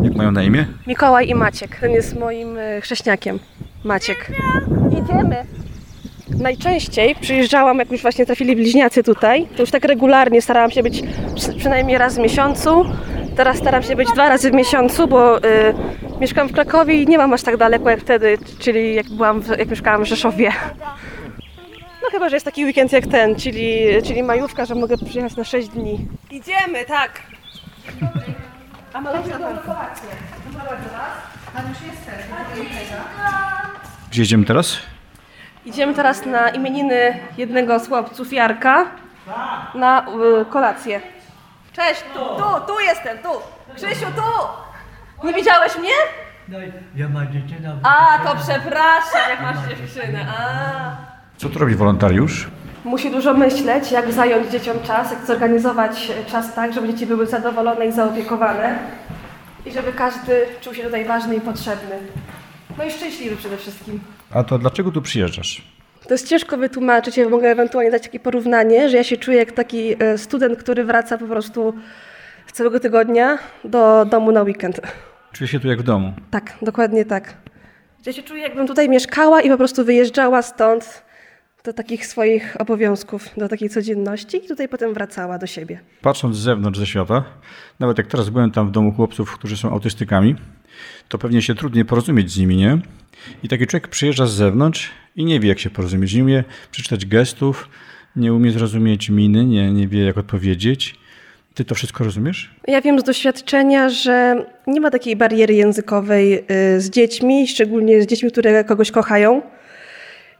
[0.02, 0.66] Jak mają na imię?
[0.86, 1.76] Mikołaj i Maciek.
[1.80, 3.38] Ten jest moim e, chrześniakiem.
[3.84, 4.30] Maciek.
[5.02, 5.44] Idziemy.
[6.28, 11.02] Najczęściej przyjeżdżałam, jak już właśnie trafili bliźniacy tutaj, to już tak regularnie starałam się być
[11.34, 12.84] przy- przynajmniej raz w miesiącu.
[13.36, 15.42] Teraz staram się być dwa razy w miesiącu, bo y,
[16.20, 19.48] mieszkam w Krakowie i nie mam aż tak daleko jak wtedy, czyli jak, byłam w,
[19.58, 20.52] jak mieszkałam w Rzeszowie.
[22.02, 25.44] No chyba, że jest taki weekend jak ten, czyli, czyli majówka, że mogę przyjechać na
[25.44, 26.06] 6 dni.
[26.30, 27.22] Idziemy, tak.
[28.92, 29.58] A malowka tam.
[34.10, 34.78] Gdzie jedziemy teraz?
[35.66, 38.84] Idziemy teraz na imieniny jednego z chłopców, Jarka,
[39.74, 40.06] na
[40.40, 41.00] y, kolację.
[41.72, 43.28] Cześć, tu, tu, tu jestem, tu.
[43.76, 45.26] Krzysiu, tu!
[45.26, 45.94] Nie widziałeś mnie?
[46.96, 47.76] Ja mam dziewczynę.
[47.82, 50.26] A, to przepraszam, jak masz dziewczynę.
[50.38, 50.96] A.
[51.36, 52.48] Co tu robi wolontariusz?
[52.84, 57.86] Musi dużo myśleć, jak zająć dzieciom czas, jak zorganizować czas tak, żeby dzieci były zadowolone
[57.86, 58.78] i zaopiekowane.
[59.66, 61.98] I żeby każdy czuł się tutaj ważny i potrzebny.
[62.78, 64.00] No i szczęśliwy przede wszystkim.
[64.30, 65.62] A to dlaczego tu przyjeżdżasz?
[66.08, 69.52] To jest ciężko wytłumaczyć, ja mogę ewentualnie dać takie porównanie, że ja się czuję jak
[69.52, 71.74] taki e, student, który wraca po prostu
[72.46, 74.80] z całego tygodnia do domu na weekend.
[75.32, 76.12] Czuję się tu jak w domu.
[76.30, 77.34] Tak, dokładnie tak.
[78.06, 81.02] Ja się czuję jakbym tutaj mieszkała i po prostu wyjeżdżała stąd
[81.64, 85.80] do takich swoich obowiązków, do takiej codzienności i tutaj potem wracała do siebie.
[86.02, 87.24] Patrząc z zewnątrz, ze świata,
[87.80, 90.36] nawet jak teraz byłem tam w domu chłopców, którzy są autystykami,
[91.08, 92.78] to pewnie się trudniej porozumieć z nimi, nie?
[93.42, 96.14] I taki człowiek przyjeżdża z zewnątrz i nie wie, jak się porozumieć.
[96.14, 97.68] Nie umie przeczytać gestów,
[98.16, 100.94] nie umie zrozumieć miny, nie, nie wie, jak odpowiedzieć.
[101.54, 102.54] Ty to wszystko rozumiesz?
[102.68, 108.06] Ja wiem z doświadczenia, że nie ma takiej bariery językowej y, z dziećmi, szczególnie z
[108.06, 109.42] dziećmi, które kogoś kochają.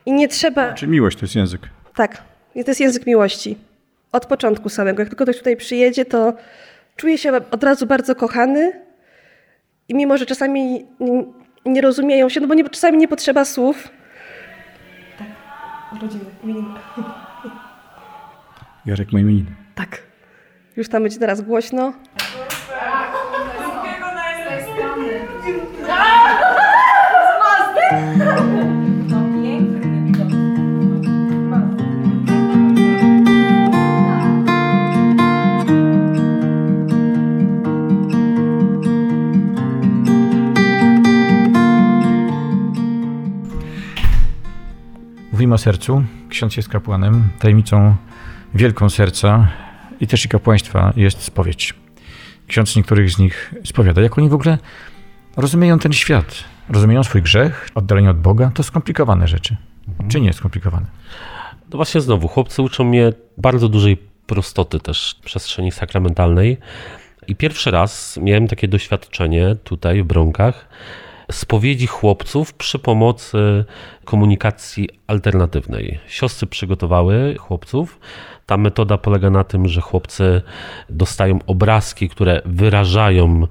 [0.07, 0.73] I nie trzeba.
[0.73, 1.61] Czy miłość to jest język?
[1.95, 2.23] Tak,
[2.55, 3.57] to jest język miłości.
[4.13, 5.03] Od początku samego.
[5.03, 6.33] Jak tylko ktoś tutaj przyjedzie, to
[6.97, 8.86] czuje się od razu bardzo kochany.
[9.89, 10.87] I mimo, że czasami
[11.67, 13.89] nie, rozumieją się, no bo nie, czasami nie potrzeba słów.
[15.19, 15.29] Tak,
[15.99, 16.75] urodziny, imieniny.
[18.87, 19.51] Jarek ma imieniny.
[19.75, 20.03] Tak.
[20.77, 21.93] Już tam będzie teraz głośno.
[45.47, 46.03] Mówimy o sercu.
[46.29, 47.29] Ksiądz jest kapłanem.
[47.39, 47.97] Tajemnicą
[48.55, 49.49] wielką serca
[50.01, 51.75] i też i kapłaństwa jest spowiedź.
[52.47, 54.03] Ksiądz niektórych z nich spowiada.
[54.03, 54.59] Jak oni w ogóle
[55.37, 56.45] rozumieją ten świat?
[56.69, 58.51] Rozumieją swój grzech, oddalenie od Boga?
[58.55, 59.57] To skomplikowane rzeczy.
[60.09, 60.87] Czy nie skomplikowane?
[61.71, 66.57] No właśnie znowu, chłopcy uczą mnie bardzo dużej prostoty też przestrzeni sakramentalnej.
[67.27, 70.69] I pierwszy raz miałem takie doświadczenie tutaj w Bronkach
[71.33, 73.65] spowiedzi chłopców przy pomocy
[74.05, 75.99] komunikacji alternatywnej.
[76.09, 78.01] Siostry przygotowały chłopców.
[78.47, 80.43] Ta metoda polega na tym, że chłopcy
[80.91, 83.47] dostają obrazki, które wyrażają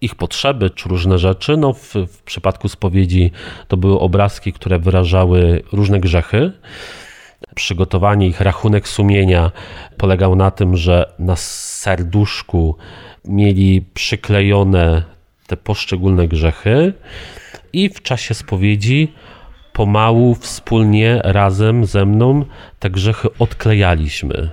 [0.00, 1.56] ich potrzeby czy różne rzeczy.
[1.56, 3.30] No w, w przypadku spowiedzi
[3.68, 6.52] to były obrazki, które wyrażały różne grzechy
[7.54, 9.50] przygotowanie ich, rachunek sumienia
[9.96, 12.76] polegał na tym, że na serduszku
[13.24, 15.02] mieli przyklejone
[15.50, 16.92] te poszczególne grzechy
[17.72, 19.12] i w czasie spowiedzi
[19.72, 22.44] pomału, wspólnie, razem ze mną
[22.78, 24.50] te grzechy odklejaliśmy.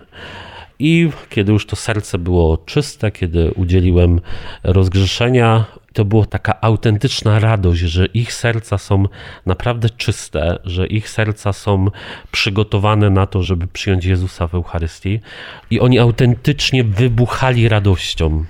[0.80, 4.22] I kiedy już to serce było czyste, kiedy udzieliłem
[4.64, 9.06] rozgrzeszenia, to była taka autentyczna radość, że ich serca są
[9.46, 11.88] naprawdę czyste, że ich serca są
[12.32, 15.20] przygotowane na to, żeby przyjąć Jezusa w Eucharystii.
[15.70, 18.46] I oni autentycznie wybuchali radością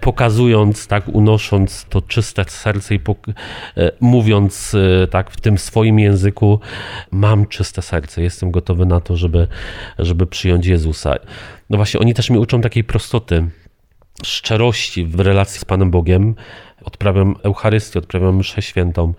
[0.00, 3.00] pokazując, tak, unosząc to czyste serce i
[3.76, 6.60] e, mówiąc e, tak w tym swoim języku,
[7.10, 9.48] mam czyste serce, jestem gotowy na to, żeby,
[9.98, 11.14] żeby przyjąć Jezusa.
[11.70, 13.48] No właśnie, oni też mi uczą takiej prostoty,
[14.24, 16.34] szczerości w relacji z Panem Bogiem.
[16.84, 19.14] Odprawiam Eucharystię, odprawiam mszę świętą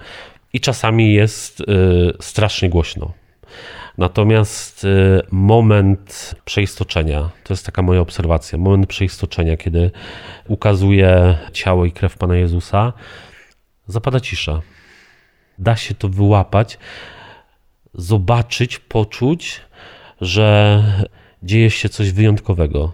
[0.53, 1.65] i czasami jest y,
[2.19, 3.13] strasznie głośno.
[3.97, 9.91] Natomiast y, moment przeistoczenia, to jest taka moja obserwacja, moment przeistoczenia, kiedy
[10.47, 12.93] ukazuje ciało i krew Pana Jezusa,
[13.87, 14.61] zapada cisza.
[15.59, 16.77] Da się to wyłapać,
[17.93, 19.61] zobaczyć, poczuć,
[20.21, 20.83] że
[21.43, 22.91] dzieje się coś wyjątkowego,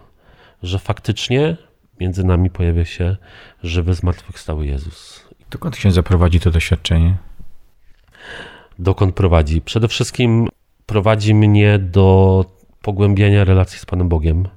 [0.64, 1.58] że faktycznie
[2.00, 3.18] między nami pojawia się
[3.64, 5.26] żywy, zmartwychwstały Jezus.
[5.50, 7.18] Dokąd ksiądz zaprowadzi to doświadczenie?
[8.80, 9.62] Dokąd prowadzi?
[9.62, 10.50] Przede wszystkim
[10.86, 12.46] prowadzi mnie do
[12.82, 14.48] pogłębiania relacji z Panem Bogiem,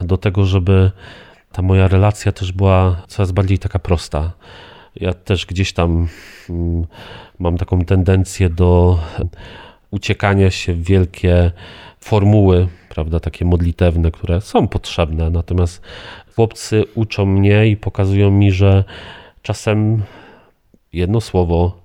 [0.00, 0.90] do tego, żeby
[1.52, 4.32] ta moja relacja też była coraz bardziej taka prosta.
[4.96, 6.08] Ja też gdzieś tam
[6.50, 6.86] mm,
[7.38, 8.98] mam taką tendencję do
[9.90, 11.52] uciekania się w wielkie
[12.00, 15.30] formuły, prawda, takie modlitewne, które są potrzebne.
[15.30, 15.82] Natomiast
[16.34, 18.84] chłopcy uczą mnie i pokazują mi, że
[19.42, 20.02] czasem
[20.92, 21.82] jedno słowo,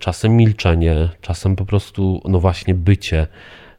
[0.00, 3.26] czasem milczenie, czasem po prostu, no właśnie, bycie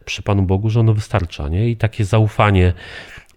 [0.05, 1.69] przy Panu Bogu, że ono wystarcza, nie?
[1.69, 2.73] I takie zaufanie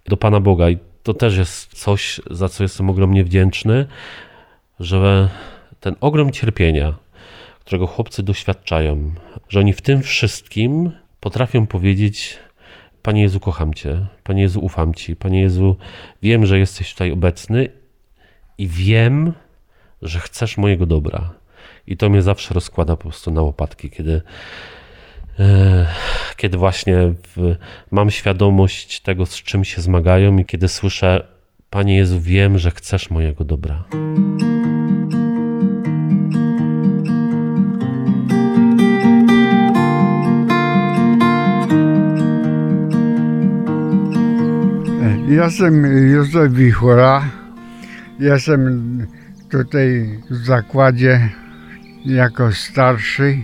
[0.07, 0.71] do Pana Boga.
[0.71, 3.87] I to też jest coś, za co jestem ogromnie wdzięczny,
[4.81, 5.29] że
[5.81, 6.95] ten ogrom cierpienia,
[7.61, 9.13] którego chłopcy doświadczają,
[9.49, 12.39] że oni w tym wszystkim potrafią powiedzieć:
[13.03, 15.77] Panie Jezu, kocham Cię, Panie Jezu, ufam Ci, Panie Jezu,
[16.23, 17.69] wiem, że jesteś tutaj obecny
[18.59, 19.33] i wiem,
[20.03, 21.44] że chcesz mojego dobra.
[21.87, 24.23] I to mnie zawsze rozkłada po prostu na łopatki, kiedy,
[25.39, 25.87] e,
[26.37, 26.97] kiedy właśnie
[27.37, 27.57] w,
[27.91, 31.27] mam świadomość tego, z czym się zmagają, i kiedy słyszę:
[31.71, 33.85] Panie Jezu, wiem, że chcesz mojego dobra.
[45.29, 47.23] Jestem Józef Wichura.
[48.19, 49.07] Jestem
[49.51, 51.31] tutaj w zakładzie
[52.05, 53.39] jako starszy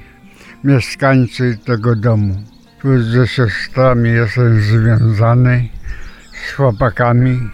[0.64, 2.34] mieszkańcy tego domu.
[2.82, 5.68] Tu ze siostrami jestem związany,
[6.32, 7.50] z chłopakami.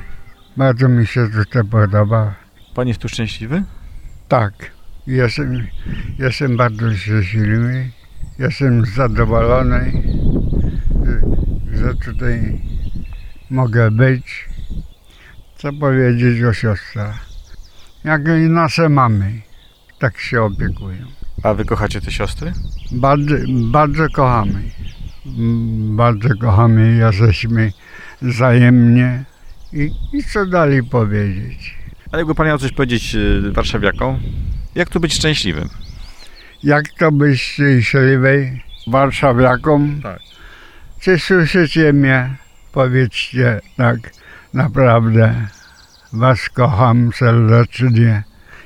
[0.57, 2.35] Bardzo mi się tutaj podoba.
[2.75, 3.63] Pan jest tu szczęśliwy?
[4.29, 4.53] Tak,
[5.07, 5.67] jestem,
[6.19, 7.91] jestem bardzo szczęśliwy.
[8.39, 10.03] Jestem zadowolony,
[11.05, 12.61] że- że tutaj
[13.51, 14.49] mogę być.
[15.57, 17.27] Co powiedzieć o siostrach?
[18.05, 19.33] Jak i nasze mamy,
[19.99, 21.07] tak się opiekują.
[21.43, 22.53] A wy kochacie te siostry?
[22.93, 24.63] Bardzo, bardzo kochamy.
[25.97, 27.73] Bardzo kochamy, jesteśmy
[28.23, 29.25] wzajemnie.
[29.73, 31.75] I, I co dalej powiedzieć?
[32.13, 34.19] Ale jakby pan miał coś powiedzieć y, warszawiakom,
[34.75, 35.69] jak tu być szczęśliwym?
[36.63, 40.01] Jak to być szczęśliwej warszawiakom?
[40.03, 40.21] Tak.
[41.01, 42.37] Czy słyszycie mnie?
[42.73, 43.99] Powiedzcie tak
[44.55, 45.47] naprawdę.
[46.13, 48.23] Was kocham serdecznie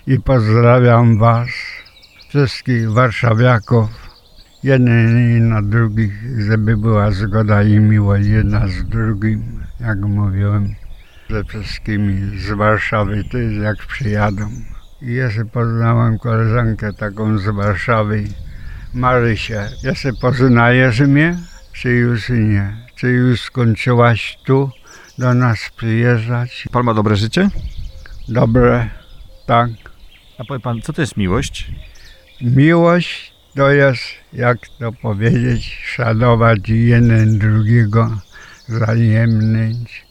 [0.06, 1.48] i pozdrawiam was,
[2.28, 3.90] wszystkich warszawiaków,
[4.62, 10.74] jednych i na drugich, żeby była zgoda i miłość jedna z drugim, jak mówiłem,
[11.30, 14.50] ze wszystkimi z Warszawy też jak przyjadą.
[15.02, 18.24] I jeszcze poznałem koleżankę taką z Warszawy,
[18.94, 19.68] Marysię.
[19.82, 21.38] Jeszcze poznajesz mnie,
[21.72, 22.76] czy już nie?
[22.94, 24.70] Czy już skończyłaś tu
[25.18, 26.68] do nas przyjeżdżać?
[26.72, 27.48] Pan ma dobre życie?
[28.28, 28.88] Dobre,
[29.46, 29.70] tak.
[30.40, 31.70] A powie pan, co to jest miłość?
[32.40, 38.20] Miłość to jest, jak to powiedzieć, szanować jeden drugiego,
[38.68, 40.06] wzajemnić,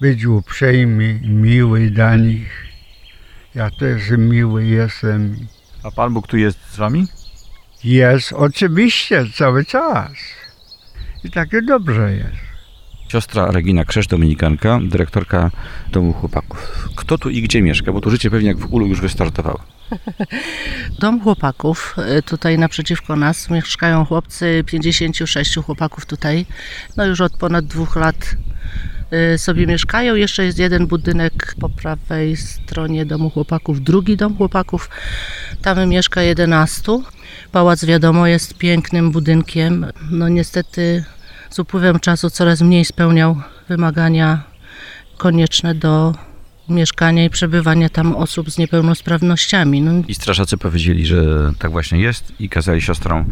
[0.00, 2.66] być uprzejmy, miły dla nich.
[3.54, 5.36] Ja też miły jestem.
[5.82, 7.06] A Pan Bóg tu jest z wami?
[7.84, 10.12] Jest oczywiście cały czas.
[11.24, 12.43] I takie dobrze jest.
[13.14, 15.50] Siostra Regina Krzesz, dominikanka, dyrektorka
[15.92, 16.88] Domu Chłopaków.
[16.96, 17.92] Kto tu i gdzie mieszka?
[17.92, 19.60] Bo tu życie pewnie jak w ulu już wystartowało.
[21.00, 26.46] Dom chłopaków, y, tutaj naprzeciwko nas mieszkają chłopcy, 56 chłopaków tutaj,
[26.96, 28.36] no już od ponad dwóch lat
[29.34, 30.14] y, sobie mieszkają.
[30.14, 34.90] Jeszcze jest jeden budynek po prawej stronie domu chłopaków, drugi dom chłopaków,
[35.62, 36.82] tam mieszka 11.
[37.52, 41.04] Pałac wiadomo jest pięknym budynkiem, no niestety
[41.54, 43.36] z upływem czasu coraz mniej spełniał
[43.68, 44.42] wymagania
[45.16, 46.14] konieczne do
[46.68, 49.80] mieszkania i przebywania tam osób z niepełnosprawnościami.
[49.80, 53.24] No, I strażacy powiedzieli, że tak właśnie jest i kazali siostrom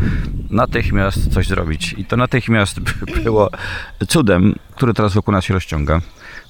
[0.51, 1.95] natychmiast coś zrobić.
[1.99, 2.81] I to natychmiast
[3.25, 3.51] było
[4.09, 6.01] cudem, który teraz wokół nas się rozciąga.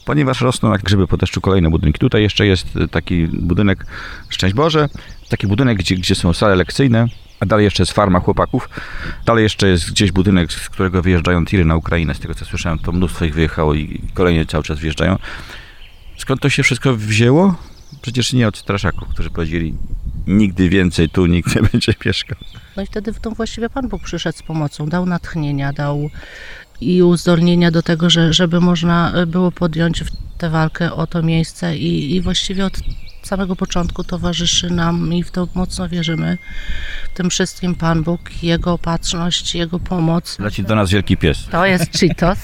[0.05, 1.99] Ponieważ rosną jak grzyby po deszczu kolejne budynki.
[1.99, 3.87] Tutaj jeszcze jest taki budynek,
[4.29, 4.89] szczęść Boże,
[5.29, 7.07] taki budynek, gdzie, gdzie są sale lekcyjne,
[7.43, 8.69] a dalej jeszcze jest farma chłopaków.
[9.27, 12.15] Dalej jeszcze jest gdzieś budynek, z którego wyjeżdżają tiry na Ukrainę.
[12.15, 15.19] Z tego co słyszałem, to mnóstwo ich wyjechało i kolejnie cały czas wjeżdżają.
[16.19, 17.55] Skąd to się wszystko wzięło?
[18.03, 19.75] Przecież nie od straszaków, którzy powiedzieli
[20.27, 22.39] nigdy więcej tu nikt nie będzie mieszkał.
[22.77, 26.11] no i wtedy tą właściwie Pan Bóg przyszedł z pomocą, dał natchnienia, dał
[26.81, 30.05] i uzdolnienia do tego, że, żeby można było podjąć
[30.39, 32.81] tę walkę o to miejsce i, i właściwie od
[33.33, 36.39] samego początku towarzyszy nam i w to mocno wierzymy.
[37.11, 40.39] W tym wszystkim Pan Bóg, Jego opatrzność, Jego pomoc.
[40.39, 41.47] Leci do nas wielki pies.
[41.51, 42.39] To jest Cheetos,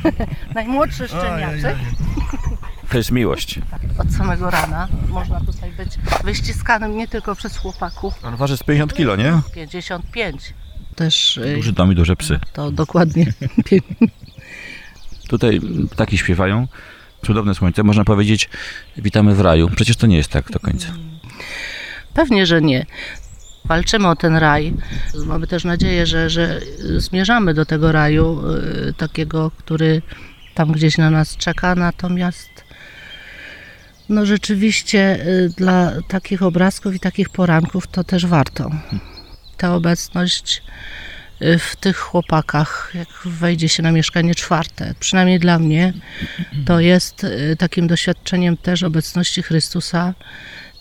[0.54, 1.76] najmłodszy szczeniaczek.
[2.90, 3.60] To jest miłość.
[3.98, 5.90] Od samego rana można tutaj być
[6.24, 8.14] wyściskanym nie tylko przez chłopaków.
[8.24, 9.40] On waży z 50 kilo, nie?
[9.54, 10.54] 55.
[10.94, 12.40] Też Duży dom i duże psy.
[12.52, 13.32] to dokładnie.
[15.28, 15.60] Tutaj
[15.90, 16.68] ptaki śpiewają.
[17.26, 17.82] Cudowne słońce.
[17.82, 18.48] Można powiedzieć,
[18.96, 19.70] witamy w raju.
[19.76, 20.88] Przecież to nie jest tak do końca.
[22.14, 22.86] Pewnie, że nie.
[23.64, 24.74] Walczymy o ten raj.
[25.26, 26.60] Mamy też nadzieję, że, że
[26.96, 28.42] zmierzamy do tego raju,
[28.88, 30.02] y, takiego, który
[30.54, 31.74] tam gdzieś na nas czeka.
[31.74, 32.64] Natomiast
[34.08, 38.70] no rzeczywiście y, dla takich obrazków i takich poranków to też warto.
[39.56, 40.62] Ta obecność
[41.58, 45.92] w tych chłopakach, jak wejdzie się na mieszkanie czwarte, przynajmniej dla mnie,
[46.66, 50.14] to jest y, takim doświadczeniem też obecności Chrystusa,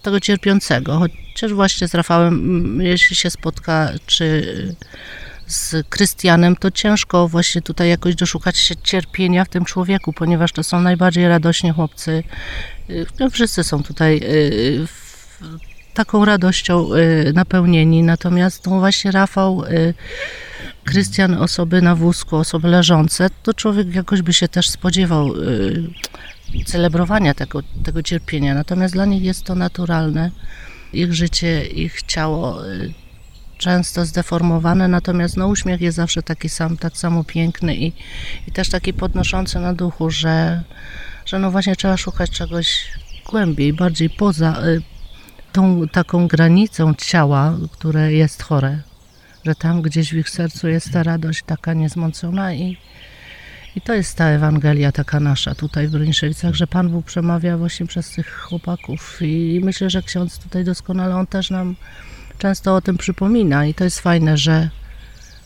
[0.02, 1.00] tego cierpiącego.
[1.34, 4.46] Chociaż właśnie z Rafałem, mm, jeśli się spotka, czy
[5.48, 10.64] z Krystianem, to ciężko właśnie tutaj jakoś doszukać się cierpienia w tym człowieku, ponieważ to
[10.64, 12.24] są najbardziej radośni chłopcy.
[12.90, 14.88] Y, wszyscy są tutaj y,
[15.94, 18.04] taką radością y, napełnieni.
[18.04, 19.94] Natomiast no właśnie Rafał, y,
[20.84, 25.84] Krystian, osoby na wózku, osoby leżące, to człowiek jakoś by się też spodziewał y,
[26.66, 28.54] celebrowania tego, tego cierpienia.
[28.54, 30.32] Natomiast dla nich jest to naturalne.
[30.94, 32.94] Ich życie, ich ciało y,
[33.58, 37.94] często zdeformowane, natomiast no, uśmiech jest zawsze taki sam, tak samo piękny i,
[38.48, 40.64] i też taki podnoszący na duchu, że,
[41.26, 42.88] że no właśnie trzeba szukać czegoś
[43.30, 44.82] głębiej, bardziej poza y,
[45.52, 48.93] tą taką granicą ciała, które jest chore.
[49.46, 52.78] Że tam gdzieś w ich sercu jest ta radość taka niezmącona i,
[53.76, 57.86] i to jest ta Ewangelia taka nasza tutaj w Broniszewicach, że Pan Bóg przemawia właśnie
[57.86, 61.76] przez tych chłopaków i myślę, że ksiądz tutaj doskonale, on też nam
[62.38, 64.70] często o tym przypomina i to jest fajne, że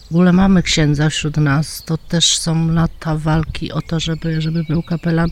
[0.07, 1.83] w ogóle mamy księdza wśród nas.
[1.85, 5.29] To też są lata walki o to, żeby, żeby był kapelan.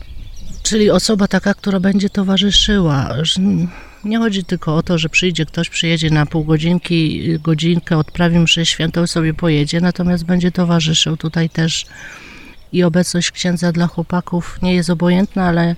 [0.62, 3.08] Czyli osoba taka, która będzie towarzyszyła.
[4.04, 8.66] Nie chodzi tylko o to, że przyjdzie ktoś, przyjedzie na pół godzinki, godzinkę, odprawi mszę
[8.66, 11.86] świętą sobie pojedzie, natomiast będzie towarzyszył tutaj też
[12.72, 15.76] i obecność księdza dla chłopaków nie jest obojętna, ale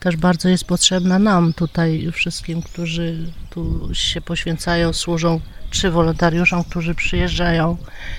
[0.00, 5.40] też bardzo jest potrzebna nam tutaj wszystkim, którzy tu się poświęcają, służą,
[5.70, 7.76] czy wolontariuszom, którzy przyjeżdżają,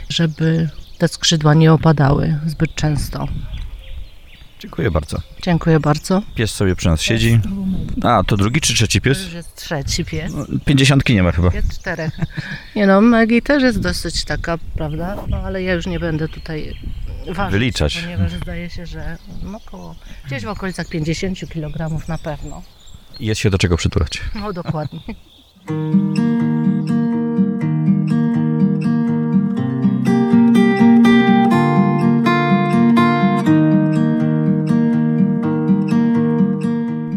[0.09, 3.27] żeby te skrzydła nie opadały zbyt często.
[4.59, 5.17] Dziękuję bardzo.
[5.41, 6.21] Dziękuję bardzo.
[6.35, 7.39] Pies sobie przy nas siedzi.
[8.03, 9.23] A, to drugi czy trzeci To pies?
[9.23, 10.33] już jest trzeci pies.
[10.65, 11.49] Pięćdziesiątki nie ma chyba.
[11.53, 12.17] Jest czterech.
[12.75, 15.17] Nie no, Maggie też jest dosyć taka, prawda?
[15.27, 16.75] No ale ja już nie będę tutaj
[17.31, 17.97] ważyć, Wyliczać.
[18.01, 19.95] ponieważ zdaje się, że no około,
[20.27, 22.61] gdzieś w okolicach 50 kg na pewno.
[23.19, 24.21] Jest się do czego przytulać.
[24.35, 24.99] No dokładnie.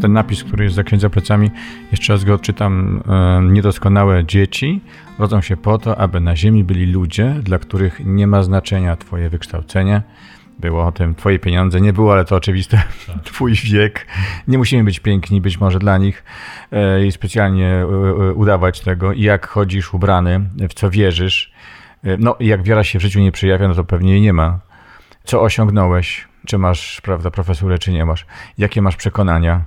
[0.03, 1.51] Ten napis, który jest za księdza plecami,
[1.91, 3.03] jeszcze raz go odczytam.
[3.09, 4.81] E, Niedoskonałe dzieci
[5.19, 9.29] rodzą się po to, aby na ziemi byli ludzie, dla których nie ma znaczenia twoje
[9.29, 10.01] wykształcenie.
[10.59, 12.83] Było o tym twoje pieniądze, nie było, ale to oczywiste.
[13.23, 14.07] Twój wiek.
[14.47, 16.23] Nie musimy być piękni, być może dla nich
[16.71, 17.85] e, i specjalnie e,
[18.33, 19.13] udawać tego.
[19.13, 21.53] I jak chodzisz ubrany, w co wierzysz,
[22.19, 24.59] no i jak wiara się w życiu nie przejawia, no to pewnie jej nie ma.
[25.23, 26.27] Co osiągnąłeś?
[26.47, 28.25] Czy masz, prawda, profesurę, czy nie masz?
[28.57, 29.65] Jakie masz przekonania?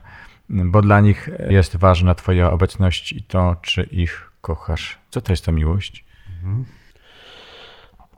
[0.49, 4.99] Bo dla nich jest ważna Twoja obecność i to, czy ich kochasz.
[5.11, 6.05] Co to jest ta miłość?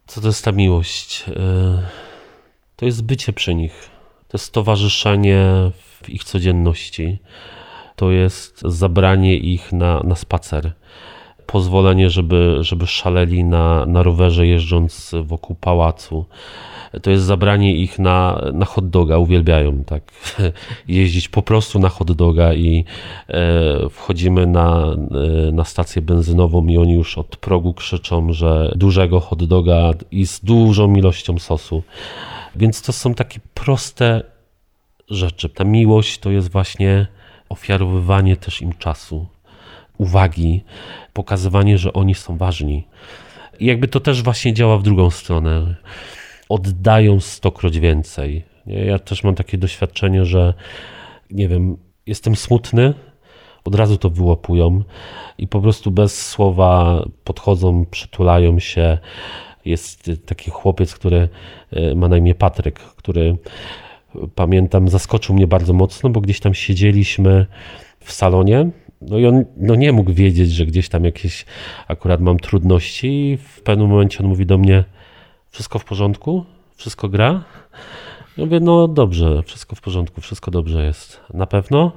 [0.06, 1.24] Co to jest ta miłość?
[1.28, 1.32] Y,
[2.76, 3.90] To jest bycie przy nich.
[4.28, 5.44] To jest towarzyszenie
[6.00, 7.18] w ich codzienności.
[7.96, 10.72] To jest zabranie ich na, na spacer.
[11.46, 16.26] Pozwolenie, żeby, żeby szaleli na, na rowerze jeżdżąc wokół pałacu.
[17.02, 19.18] To jest zabranie ich na, na hot doga.
[19.18, 20.02] Uwielbiają tak
[20.88, 22.84] jeździć po prostu na hot doga i
[23.28, 24.96] e, wchodzimy na,
[25.48, 30.26] e, na stację benzynową i oni już od progu krzyczą, że dużego hot doga i
[30.26, 31.82] z dużą ilością sosu.
[32.56, 34.22] Więc to są takie proste
[35.10, 35.48] rzeczy.
[35.48, 37.06] Ta miłość to jest właśnie
[37.48, 39.26] ofiarowywanie też im czasu,
[39.98, 40.64] uwagi,
[41.12, 42.86] pokazywanie, że oni są ważni.
[43.60, 45.74] I jakby to też właśnie działa w drugą stronę.
[46.48, 48.44] Oddają stokroć więcej.
[48.66, 50.54] Ja też mam takie doświadczenie, że
[51.30, 51.76] nie wiem,
[52.06, 52.94] jestem smutny,
[53.64, 54.82] od razu to wyłapują
[55.38, 58.98] i po prostu bez słowa podchodzą, przytulają się.
[59.64, 61.28] Jest taki chłopiec, który
[61.72, 63.36] e, ma na imię Patryk, który
[64.34, 67.46] pamiętam, zaskoczył mnie bardzo mocno, bo gdzieś tam siedzieliśmy
[68.00, 68.70] w salonie.
[69.00, 71.46] No i on no nie mógł wiedzieć, że gdzieś tam jakieś
[71.88, 73.08] akurat mam trudności.
[73.08, 74.84] I w pewnym momencie on mówi do mnie:
[75.58, 76.44] Wszystko w porządku?
[76.76, 77.44] Wszystko gra?
[78.36, 81.20] Ja mówię: No dobrze, wszystko w porządku, wszystko dobrze jest.
[81.34, 81.92] Na pewno?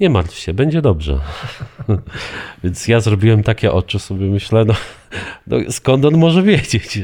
[0.00, 1.20] Nie martw się, będzie dobrze.
[2.64, 4.74] Więc ja zrobiłem takie oczy, sobie myślę, no,
[5.46, 6.98] no skąd on może wiedzieć?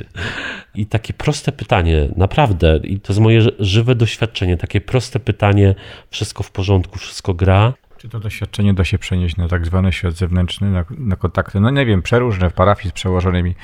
[0.74, 5.74] I takie proste pytanie, naprawdę, i to jest moje żywe doświadczenie, takie proste pytanie,
[6.10, 7.72] wszystko w porządku, wszystko gra.
[7.98, 11.70] Czy to doświadczenie da się przenieść na tak zwany świat zewnętrzny, na, na kontakty, no
[11.70, 13.54] nie wiem, przeróżne w parafii z przełożonymi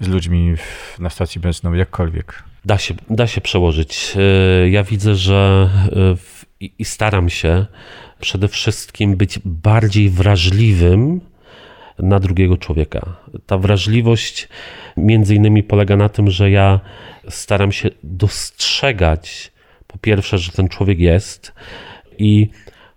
[0.00, 0.54] z ludźmi
[0.98, 2.42] na stacji benzynowej, jakkolwiek?
[2.64, 4.14] Da się, da się przełożyć.
[4.64, 6.44] E, Ja widzę, że e, w,
[6.78, 7.66] i staram się
[8.20, 11.20] przede wszystkim być bardziej wrażliwym
[11.98, 13.16] na drugiego człowieka.
[13.46, 14.48] Ta wrażliwość
[14.96, 16.80] między innymi polega na tym, że ja
[17.28, 19.52] staram się dostrzegać
[19.86, 21.52] po pierwsze, że ten człowiek jest
[22.18, 22.48] i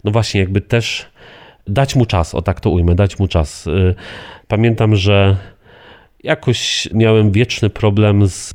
[0.04, 1.06] no właśnie jakby też
[1.68, 3.68] dać mu czas, o tak to ujmę, dać mu czas.
[3.68, 3.96] Y,
[4.48, 5.38] Pamiętam, że
[6.24, 8.54] jakoś miałem wieczny problem z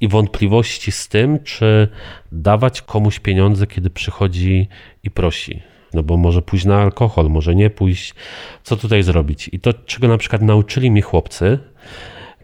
[0.00, 1.88] i wątpliwości z tym, czy
[2.32, 4.68] dawać komuś pieniądze, kiedy przychodzi
[5.02, 5.62] i prosi.
[5.94, 8.14] No bo może pójść na alkohol, może nie pójść.
[8.62, 9.50] Co tutaj zrobić?
[9.52, 11.58] I to, czego na przykład nauczyli mnie chłopcy,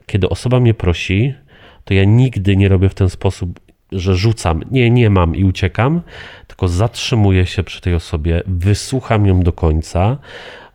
[0.07, 1.34] kiedy osoba mnie prosi,
[1.84, 3.61] to ja nigdy nie robię w ten sposób,
[3.92, 6.01] że rzucam, nie, nie mam i uciekam,
[6.46, 10.18] tylko zatrzymuję się przy tej osobie, wysłucham ją do końca,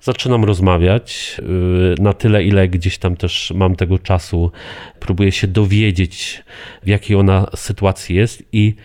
[0.06, 4.52] zaczynam rozmawiać yy, na tyle, ile gdzieś tam też mam tego czasu,
[5.00, 6.44] próbuję się dowiedzieć,
[6.84, 8.76] w jakiej ona sytuacji jest i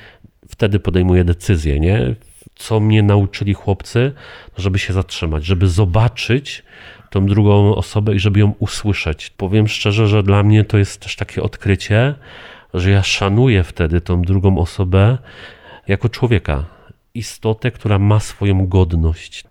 [0.49, 2.15] wtedy podejmuję decyzję, nie?
[2.55, 4.13] Co mnie nauczyli chłopcy,
[4.57, 6.63] żeby się zatrzymać, żeby zobaczyć
[7.11, 9.31] tą drugą osobę i żeby ją usłyszeć.
[9.31, 12.15] Powiem szczerze, że dla mnie to jest też takie odkrycie,
[12.75, 15.19] że ja szanuję wtedy tą drugą osobę
[15.89, 16.65] jako człowieka,
[17.15, 19.45] istotę, która ma swoją godność.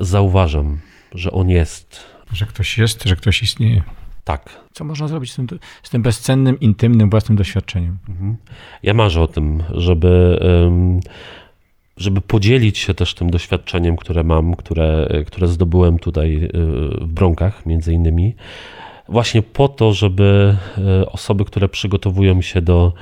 [0.00, 0.78] Zauważam,
[1.14, 2.00] że on jest.
[2.32, 3.82] Że ktoś jest, że ktoś istnieje.
[4.24, 4.60] Tak.
[4.72, 5.46] Co można zrobić z tym,
[5.82, 7.98] z tym bezcennym, intymnym, własnym doświadczeniem?
[8.82, 10.40] Ja marzę o tym, żeby,
[11.96, 16.50] żeby podzielić się też tym doświadczeniem, które mam, które, które zdobyłem tutaj y,
[17.00, 18.34] w Bronkach, między innymi.
[19.08, 20.56] Właśnie po to, żeby
[21.02, 22.92] y, osoby, które przygotowują się do,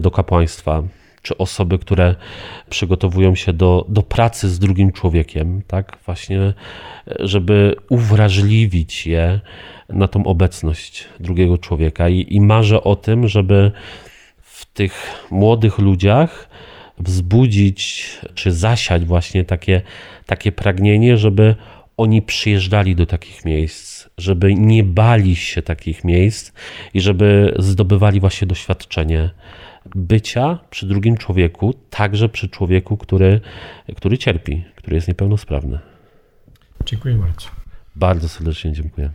[0.00, 0.82] do kapłaństwa,
[1.22, 2.14] czy osoby, które
[2.70, 6.52] przygotowują się do, do pracy z drugim człowiekiem, tak, właśnie,
[7.20, 9.40] żeby uwrażliwić je
[9.88, 12.08] na tą obecność drugiego człowieka.
[12.08, 13.72] I, i marzę o tym, żeby
[14.42, 16.48] w tych młodych ludziach
[16.98, 19.82] wzbudzić, czy zasiać właśnie takie,
[20.26, 21.54] takie pragnienie, żeby
[21.96, 26.52] oni przyjeżdżali do takich miejsc, żeby nie bali się takich miejsc
[26.94, 29.30] i żeby zdobywali właśnie doświadczenie
[29.94, 33.40] bycia przy drugim człowieku, także przy człowieku, który,
[33.96, 35.78] który cierpi, który jest niepełnosprawny.
[36.86, 37.46] Dziękuję bardzo.
[37.96, 39.10] Bardzo serdecznie dziękuję.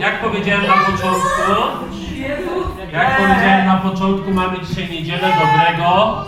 [0.00, 1.85] Jak powiedziałem na początku,
[3.16, 6.24] powiedziałem na początku, mamy dzisiaj niedzielę dobrego,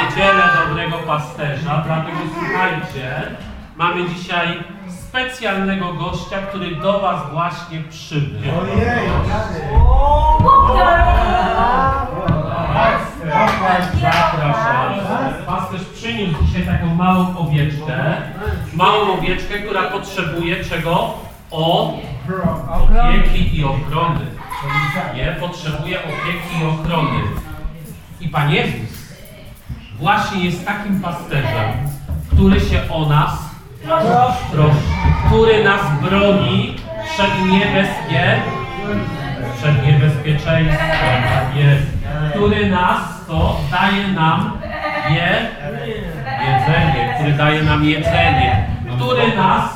[0.00, 3.22] niedzielę dobrego pasterza, dlatego słuchajcie,
[3.76, 8.52] mamy dzisiaj specjalnego gościa, który do Was właśnie przybył.
[14.00, 14.94] Zapraszam.
[15.46, 18.16] Pasterz przyniósł dzisiaj taką małą owieczkę,
[18.74, 21.14] małą owieczkę, która potrzebuje czego?
[21.50, 21.94] O
[22.92, 24.35] opieki i ochrony.
[25.40, 27.20] Potrzebuje opieki i ochrony.
[28.20, 29.06] I Pan Jezus
[29.98, 31.72] właśnie jest takim pasterzem,
[32.32, 33.38] który się o nas
[34.52, 34.76] troszczy,
[35.26, 36.76] który nas broni
[37.14, 38.40] przed niebezpie,
[39.56, 41.86] przed niebezpieczeństwem, jest,
[42.30, 44.58] który nas to daje nam
[45.10, 45.50] je,
[46.46, 49.70] jedzenie, który daje nam jedzenie, który nas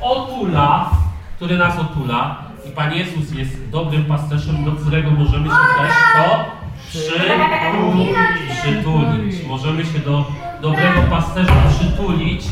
[0.00, 0.90] otula,
[1.36, 2.47] który nas otula.
[2.68, 6.44] I Pan Jezus jest dobrym pasterzem, do którego możemy się też co?
[6.88, 8.16] Przytulić.
[8.62, 9.44] Przytulić.
[9.46, 10.24] Możemy się do
[10.60, 12.44] dobrego pasterza przytulić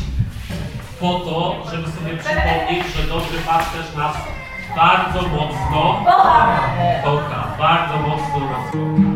[0.99, 4.17] po to, żeby sobie przypomnieć, że dobry pasterz nas
[4.75, 6.05] bardzo mocno
[7.03, 7.47] kocha.
[7.59, 9.06] Bardzo mocno nas kocha.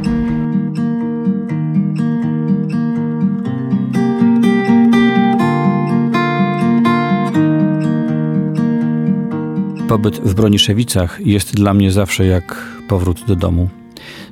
[9.91, 12.55] Pobyt w Broniszewicach jest dla mnie zawsze jak
[12.87, 13.69] powrót do domu.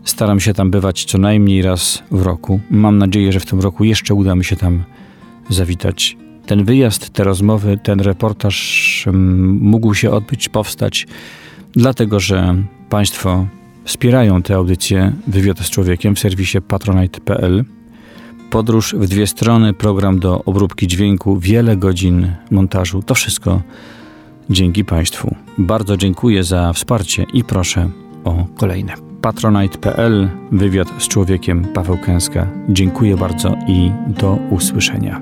[0.03, 2.59] Staram się tam bywać co najmniej raz w roku.
[2.69, 4.83] Mam nadzieję, że w tym roku jeszcze uda mi się tam
[5.49, 6.17] zawitać.
[6.45, 11.07] Ten wyjazd, te rozmowy, ten reportaż mm, mógł się odbyć, powstać,
[11.71, 12.55] dlatego że
[12.89, 13.47] Państwo
[13.83, 17.65] wspierają tę audycję Wywiad z Człowiekiem w serwisie patronite.pl.
[18.49, 23.03] Podróż w dwie strony, program do obróbki dźwięku, wiele godzin montażu.
[23.03, 23.61] To wszystko
[24.49, 25.35] dzięki Państwu.
[25.57, 27.89] Bardzo dziękuję za wsparcie i proszę
[28.23, 28.93] o kolejne.
[29.21, 32.47] Patronite.pl, wywiad z człowiekiem Paweł Kęska.
[32.69, 35.21] Dziękuję bardzo i do usłyszenia.